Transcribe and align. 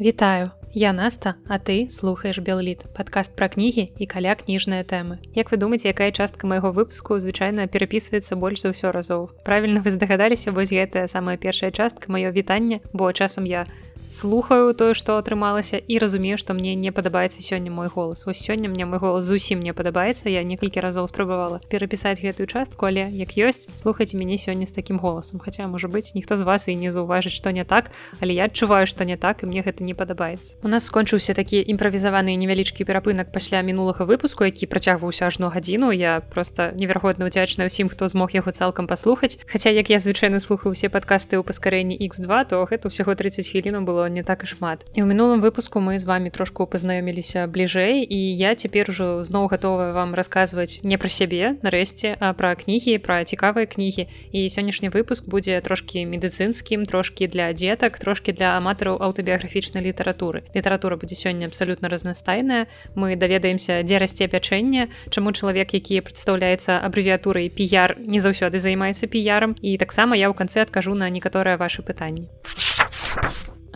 Вітаю. 0.00 0.50
Я 0.74 0.92
наста 0.92 1.34
а 1.48 1.58
ты 1.58 1.90
слухаеш 1.90 2.38
белліт 2.38 2.84
падкаст 2.94 3.34
пра 3.34 3.48
кнігі 3.48 3.90
і 3.98 4.06
каля 4.06 4.36
кніжныя 4.38 4.86
тэмы. 4.86 5.18
Як 5.34 5.50
вы 5.50 5.58
думаеце 5.58 5.90
якая 5.90 6.14
частка 6.14 6.46
майго 6.46 6.70
выпуску 6.70 7.18
звычайна 7.18 7.66
перапісваецца 7.66 8.38
больш 8.38 8.62
за 8.62 8.70
ўсё 8.70 8.94
разоў? 8.94 9.34
Правільна 9.42 9.82
вы 9.82 9.90
здагадаліся 9.90 10.54
вось 10.54 10.70
гэтая 10.70 11.10
самая 11.10 11.34
першая 11.34 11.74
частка 11.74 12.12
маё 12.14 12.30
вітанне 12.30 12.78
бо 12.94 13.10
часам 13.10 13.42
я 13.42 13.66
слухаю 14.10 14.74
тое 14.74 14.94
што 14.94 15.18
атрымалася 15.20 15.76
і 15.76 15.98
разумею 15.98 16.38
што 16.38 16.54
мне 16.54 16.74
не 16.74 16.90
падабаецца 16.92 17.42
сёння 17.44 17.70
мой 17.70 17.88
голас. 17.88 18.24
Вось 18.26 18.40
сёння 18.40 18.68
мне 18.68 18.86
мой 18.86 18.98
голас 18.98 19.24
зусім 19.24 19.60
не 19.60 19.72
падабаецца. 19.72 20.28
Я 20.28 20.42
некалькі 20.42 20.80
разоў 20.80 21.08
спрабавала 21.08 21.60
перапісаць 21.68 22.20
гэтую 22.20 22.46
частку 22.48 22.86
але 22.86 23.08
як 23.12 23.36
ёсць 23.36 23.68
слухайце 23.76 24.16
мяне 24.16 24.40
сёння 24.40 24.66
з 24.66 24.72
такім 24.72 24.98
голасам. 24.98 25.40
Хаця 25.40 25.68
можа 25.68 25.88
быць 25.88 26.14
ніхто 26.14 26.36
з 26.36 26.42
вас 26.42 26.68
і 26.68 26.74
не 26.74 26.92
заўважыць 26.92 27.36
што 27.36 27.52
не 27.52 27.64
так 27.64 27.90
але 28.20 28.32
я 28.32 28.48
адчуваю 28.48 28.86
што 28.86 29.04
не 29.04 29.16
так 29.16 29.42
і 29.42 29.46
мне 29.46 29.60
гэта 29.62 29.84
не 29.84 29.92
падабаецца. 29.92 30.56
У 30.62 30.68
нас 30.68 30.88
скончыўся 30.88 31.34
такі 31.34 31.60
імправізаваны 31.60 32.32
невялічкі 32.36 32.88
перапынак 32.88 33.32
пасля 33.32 33.60
мінулага 33.60 34.08
выпуску 34.08 34.44
які 34.44 34.66
працягваўся 34.66 35.26
ажно 35.26 35.52
гадзіну. 35.52 35.92
Я 35.92 36.20
просто 36.20 36.72
неверагодна 36.72 37.28
удзячная 37.28 37.68
ўсім 37.68 37.92
хто 37.92 38.08
змог 38.08 38.32
яго 38.32 38.56
цалкам 38.56 38.86
паслухаць. 38.88 39.38
Хаця 39.44 39.70
як 39.70 39.90
я 39.90 39.98
звычайна 39.98 40.40
слухаю 40.40 40.72
усе 40.72 40.88
падкасты 40.88 41.36
ў 41.36 41.44
паскарэнні 41.44 42.00
x2 42.08 42.48
то 42.48 42.64
гэта 42.64 42.88
ўсяго 42.88 43.12
30 43.14 43.44
хвілінаў 43.44 43.84
было 43.84 43.97
было 43.98 44.08
не 44.08 44.22
так 44.22 44.44
і 44.44 44.46
шмат. 44.46 44.86
І 44.94 45.02
ў 45.02 45.10
мінулым 45.10 45.42
выпуску 45.42 45.82
мы 45.82 45.98
з 45.98 46.06
вами 46.06 46.30
трошку 46.30 46.70
пазнаёміліся 46.70 47.50
бліжэй 47.50 48.06
і 48.06 48.18
я 48.38 48.54
цяпер 48.54 48.94
ужо 48.94 49.22
зноў 49.26 49.50
гатовая 49.50 49.90
вам 49.90 50.14
расказваць 50.14 50.86
не 50.86 50.94
пра 50.94 51.10
сябе 51.10 51.58
нарэшце 51.66 52.14
а 52.22 52.30
пра 52.38 52.54
кнігі 52.54 53.02
пра 53.02 53.26
цікавыя 53.26 53.66
кнігі 53.66 54.06
і 54.30 54.40
сённяшні 54.46 54.94
выпуск 54.94 55.26
будзе 55.26 55.58
трошкі 55.58 56.06
медыцынскім 56.06 56.86
трошкі 56.86 57.26
для 57.26 57.50
дзетак 57.50 57.98
трошкі 57.98 58.38
для 58.38 58.54
аматараў 58.54 59.02
аўтабіяграфічнай 59.02 59.82
літаратуры 59.82 60.46
літаратура 60.54 60.94
будзе 60.94 61.18
сёння 61.18 61.50
абсалютна 61.50 61.90
разнастайная 61.90 62.70
мы 62.94 63.18
даведаемся 63.18 63.82
дзе 63.82 63.98
расце 63.98 64.30
пячэнне 64.30 64.86
чаму 65.10 65.34
чалавек 65.34 65.74
які 65.74 65.98
прадстаўляецца 66.06 66.78
абрэвіатурай 66.86 67.50
піяр 67.50 67.98
не 67.98 68.22
заўсёды 68.22 68.62
займаецца 68.62 69.10
піярам 69.10 69.58
і 69.58 69.74
таксама 69.74 70.14
я 70.14 70.30
ў 70.30 70.38
канцы 70.38 70.62
адкажу 70.62 70.94
на 70.94 71.10
некаторыя 71.10 71.58
вашы 71.58 71.82
пытанні 71.82 72.30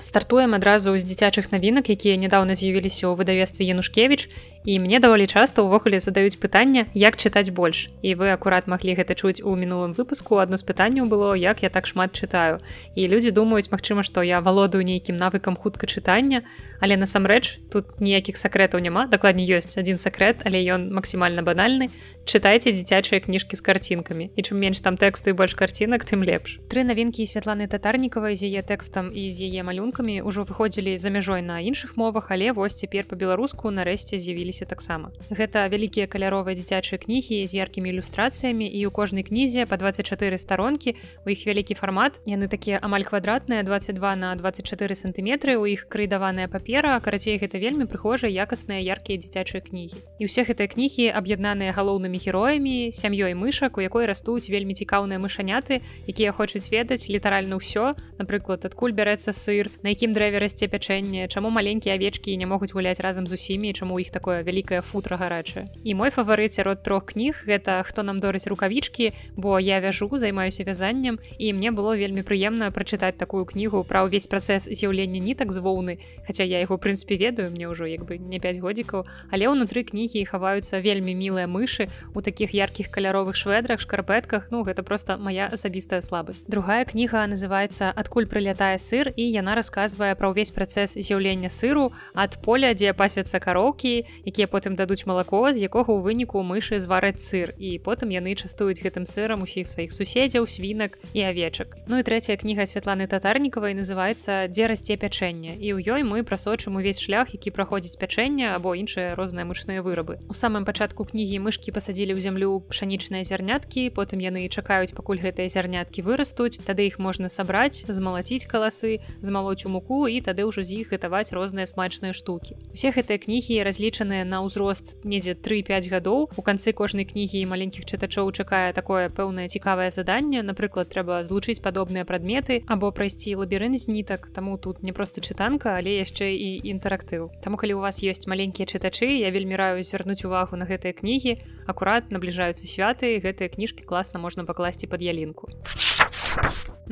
стартуем 0.03 0.55
адразу 0.55 0.99
з 0.99 1.07
дзіцячых 1.07 1.55
навінак 1.55 1.87
якія 1.87 2.19
нядаўна 2.19 2.59
з'явіліся 2.59 3.07
ў 3.07 3.15
выдавестве 3.15 3.63
янушкевич 3.71 4.29
і 4.65 4.79
мне 4.79 4.99
даволі 4.99 5.27
часта 5.27 5.63
ўвогуле 5.63 5.99
задаюць 6.03 6.39
пытанне 6.39 6.87
як 6.95 7.19
чытаць 7.19 7.51
больш. 7.51 7.91
І 8.03 8.15
вы 8.15 8.31
акурат 8.35 8.67
маглі 8.71 8.95
гэта 8.95 9.15
чуць 9.19 9.43
у 9.43 9.55
мінулым 9.59 9.95
выпуску. 9.95 10.39
Адно 10.39 10.59
з 10.59 10.67
пытанняў 10.67 11.07
было 11.11 11.35
як 11.35 11.63
я 11.63 11.71
так 11.71 11.87
шмат 11.87 12.15
чытаю. 12.15 12.63
І 12.95 13.07
людзі 13.07 13.31
думаюць 13.31 13.71
Мачыма 13.71 14.03
што 14.03 14.23
я 14.23 14.43
валодаю 14.43 14.83
нейкім 14.83 15.17
навыкам 15.17 15.57
хутка 15.57 15.87
чытання 15.87 16.43
але 16.83 16.99
насамрэч 16.99 17.63
тут 17.71 18.03
ніякіх 18.03 18.35
сакрэтаў 18.35 18.83
няма. 18.83 19.07
Дакладней 19.07 19.47
ёсць 19.47 19.79
адзін 19.79 19.99
сакрэт 20.03 20.43
але 20.43 20.63
ён 20.67 20.91
максімальна 20.91 21.43
банальны 21.43 21.91
чытайце 22.29 22.77
дзіцячыя 22.77 23.25
кніжкі 23.25 23.57
з 23.57 23.63
карцінкамі 23.65 24.29
і 24.37 24.41
чым 24.43 24.61
менш 24.61 24.85
там 24.85 25.01
тэксту 25.01 25.33
і 25.33 25.39
больш 25.41 25.57
карцінак 25.57 26.05
тым 26.05 26.27
лепш 26.27 26.61
тры 26.69 26.85
навінкі 26.85 27.25
святланы 27.25 27.71
татарнікавай 27.73 28.37
з 28.37 28.53
яе 28.53 28.63
тэкстам 28.67 29.15
і 29.15 29.31
з 29.33 29.49
яе 29.49 29.65
малюнкамі 29.65 30.21
ўжо 30.23 30.45
выходзілі 30.45 30.99
за 30.99 31.09
мяжой 31.09 31.41
на 31.41 31.63
іншых 31.65 31.97
мовах 31.97 32.29
але 32.35 32.53
вось 32.53 32.77
цяпер 32.77 33.09
па-беларуску 33.09 33.73
нарэшце 33.73 34.19
з'явілі 34.21 34.43
з'явіліся 34.43 34.65
таксама. 34.67 35.13
Гэта 35.31 35.69
вялікія 35.69 36.07
каляровыя 36.07 36.55
дзіцячыя 36.57 36.99
кнігі 36.99 37.47
з 37.47 37.53
яркімі 37.55 37.95
ілюстрацыямі 37.95 38.67
і 38.67 38.81
ў 38.87 38.91
кожнай 38.91 39.23
кнізе 39.23 39.67
па 39.71 39.77
24 39.77 40.39
старонкі 40.39 40.97
у 41.25 41.29
іх 41.31 41.47
вялікі 41.47 41.79
фармат 41.79 42.19
яны 42.27 42.49
такія 42.49 42.83
амаль 42.83 43.07
квадратныя 43.07 43.63
22 43.63 44.17
на 44.17 44.35
24 44.35 44.97
сантыметры 44.99 45.57
у 45.57 45.67
іх 45.67 45.87
крыдаваная 45.87 46.49
папера 46.49 46.99
карацей 47.01 47.39
гэта 47.39 47.63
вельмі 47.63 47.87
прыхожыя 47.87 48.33
якасныя 48.33 48.83
яркія 48.83 49.23
дзіцячыя 49.23 49.63
кнігі 49.63 50.01
і 50.19 50.23
ўсе 50.27 50.43
гэтыя 50.43 50.67
кнігі 50.67 51.13
аб'яднаныя 51.15 51.73
галоўнымі 51.73 52.12
героямі 52.19 52.93
сям'ёй 52.93 53.35
мышак 53.35 53.79
у 53.79 53.81
якой 53.81 54.07
растуць 54.07 54.51
вельмі 54.51 54.75
цікаўныя 54.75 55.21
мышаняты 55.23 55.81
якія 56.09 56.33
хочуць 56.33 56.69
ведаць 56.69 57.09
літаральна 57.09 57.57
ўсё. 57.57 57.95
Напрыклад 58.19 58.65
адкуль 58.65 58.93
бярэцца 58.93 59.33
сыр 59.33 59.71
на 59.83 59.95
якім 59.95 60.13
дрэве 60.13 60.43
расце 60.43 60.69
пячэнне 60.69 61.29
чаму 61.29 61.51
маленькія 61.51 61.95
авечкі 61.97 62.37
не 62.37 62.47
могуць 62.47 62.73
гуляць 62.73 63.01
разам 63.01 63.27
з 63.27 63.39
усімі 63.39 63.73
чаму 63.73 64.01
іх 64.01 64.11
такое 64.11 64.43
вялікая 64.43 64.83
футра 64.83 65.17
гарачая 65.17 65.71
і 65.85 65.95
мой 65.95 66.11
фаварыт 66.11 66.53
сярод 66.53 66.83
трох 66.83 67.15
кніг 67.15 67.47
гэта 67.47 67.81
хто 67.87 68.03
нам 68.03 68.21
дораць 68.21 68.47
рукавічкі 68.47 69.13
бо 69.37 69.59
я 69.59 69.81
вяжу 69.81 70.11
займаюся 70.13 70.65
вязаннем 70.65 71.19
і 71.39 71.53
мне 71.53 71.71
было 71.71 71.97
вельмі 71.97 72.23
прыемна 72.23 72.71
прачытаць 72.71 73.17
такую 73.17 73.45
кнігу 73.45 73.85
пра 73.85 74.05
ўвесь 74.07 74.27
працэс 74.27 74.69
з'яўлення 74.71 75.21
нітак 75.21 75.53
з 75.53 75.59
воўны. 75.61 75.99
Хаця 76.27 76.45
я 76.45 76.59
яго 76.65 76.79
прынцыпе 76.79 77.17
ведаю 77.17 77.51
мне 77.51 77.69
ўжо 77.69 77.87
як 77.87 78.05
бы 78.09 78.19
не 78.19 78.41
5 78.41 78.59
годзікаў. 78.59 79.07
Але 79.31 79.49
ўнутры 79.53 79.85
кнігі 79.85 80.25
хаваюцца 80.25 80.81
вельмі 80.81 81.15
мілыя 81.15 81.47
мышы 81.47 81.89
у 82.15 82.23
такіх 82.23 82.55
яркіх 82.55 82.91
каляровых 82.91 83.37
шведрах 83.37 83.81
шкарпэтках. 83.81 84.49
Ну 84.51 84.63
гэта 84.65 84.83
просто 84.83 85.19
моя 85.19 85.49
асабістая 85.53 86.03
слабасць. 86.03 86.45
Другая 86.49 86.85
кніга 86.85 87.27
называется 87.27 87.91
адкуль 87.91 88.27
прылятае 88.27 88.79
сыр 88.79 89.13
і 89.17 89.25
яна 89.25 89.55
расказвае 89.55 90.15
пра 90.15 90.33
ўвесь 90.33 90.53
працэс 90.53 90.97
з'яўлення 90.97 91.49
сыру 91.49 91.93
ад 92.15 92.39
поля 92.43 92.75
дзе 92.75 92.93
пасвяцца 92.93 93.41
кароўкі 93.41 94.05
якія 94.27 94.47
потым 94.47 94.77
дадуць 94.77 95.07
малако 95.07 95.53
з 95.53 95.63
якога 95.63 95.93
ў 95.93 96.03
выніку 96.03 96.43
мышы 96.43 96.79
звараць 96.79 97.23
сыр. 97.23 97.55
І 97.59 97.79
потым 97.79 98.11
яны 98.11 98.35
частуюць 98.35 98.83
гэтым 98.83 99.07
сырам 99.07 99.43
усіх 99.43 99.69
сваіх 99.69 99.93
суседзяў 99.93 100.47
свінак 100.47 100.99
і 101.13 101.21
авечак. 101.27 101.77
Ну 101.89 101.99
і 101.99 102.07
трэцяя 102.07 102.37
кніга 102.37 102.67
святланы 102.67 103.07
татарнікавай 103.07 103.75
называется 103.75 104.47
дзе 104.49 104.67
расце 104.71 104.97
пячэнне 104.97 105.57
і 105.59 105.69
ў 105.75 105.81
ёй 105.83 106.03
мы 106.03 106.23
прасочым 106.23 106.77
увесь 106.77 107.01
шлях 107.03 107.35
які 107.35 107.51
праходзіць 107.51 107.99
пячэнне 107.99 108.55
або 108.55 108.75
іншыя 108.75 109.15
розныя 109.15 109.45
мышныя 109.49 109.83
вырабы. 109.83 110.19
У 110.29 110.35
самым 110.35 110.65
пачатку 110.65 111.05
кнігі 111.05 111.43
мышкі 111.45 111.75
пасадзілі 111.93 112.17
ў 112.17 112.25
зямлю 112.25 112.65
пшанічныя 112.73 113.21
зярняткі 113.21 113.93
потым 113.93 114.25
яны 114.25 114.49
чакаюць 114.49 114.97
пакуль 114.97 115.21
гэтыя 115.21 115.53
зярняткі 115.53 116.01
вырастуць. 116.09 116.57
Тады 116.65 116.89
іх 116.89 116.97
можна 116.97 117.29
сабраць 117.29 117.85
змалаціць 117.85 118.49
каласы 118.49 119.05
змалоць 119.21 119.69
у 119.69 119.73
муку 119.77 120.09
і 120.09 120.25
тады 120.25 120.49
ўжо 120.49 120.65
з 120.65 120.81
іх 120.81 120.97
гатаваць 120.97 121.37
розныя 121.37 121.69
смачныя 121.69 122.17
штукі. 122.17 122.57
Усе 122.73 122.97
гэтыя 122.97 123.21
кнігі 123.21 123.61
разлічаныя 123.61 124.25
на 124.25 124.41
ўзрост 124.41 125.05
недзе 125.05 125.37
3-5 125.37 125.93
гадоў. 125.93 126.33
У 126.33 126.41
канцы 126.41 126.73
кожнай 126.73 127.05
кнігі 127.05 127.45
і 127.45 127.51
маленькіх 127.53 127.85
чытачоў 127.85 128.33
чакае 128.33 128.73
такое 128.73 129.13
пэўнае 129.13 129.53
цікавае 129.53 129.93
заданне. 129.93 130.41
Напрыклад 130.41 130.89
трэба 130.89 131.21
злучыць 131.29 131.61
падобныя 131.61 132.09
прадметы 132.09 132.65
або 132.73 132.89
прайсці 132.89 133.37
лабірын 133.37 133.77
з 133.77 133.93
нітак. 133.93 134.33
Таму 134.33 134.57
тут 134.57 134.81
не 134.81 134.97
проста 134.97 135.21
чытанка 135.21 135.77
але 135.77 136.01
яшчэ 136.01 136.33
і 136.33 136.65
інтэрактыў 136.73 137.29
Таму 137.45 137.61
калі 137.61 137.77
у 137.77 137.85
вас 137.85 138.01
ёсць 138.01 138.25
маленькія 138.25 138.65
чытачы 138.65 139.13
я 139.21 139.29
вельмі 139.29 139.61
раю 139.61 139.85
звярнуць 139.85 140.25
увагу 140.25 140.57
на 140.57 140.65
гэтыя 140.65 140.97
кнігі. 140.97 141.37
акурат 141.67 141.82
набліжаюцца 142.15 142.63
святы 142.71 143.19
гэтыя 143.19 143.51
кніжкі 143.51 143.83
класна 143.83 144.23
можна 144.23 144.47
пакласці 144.47 144.87
под 144.87 145.03
ялінку 145.03 145.51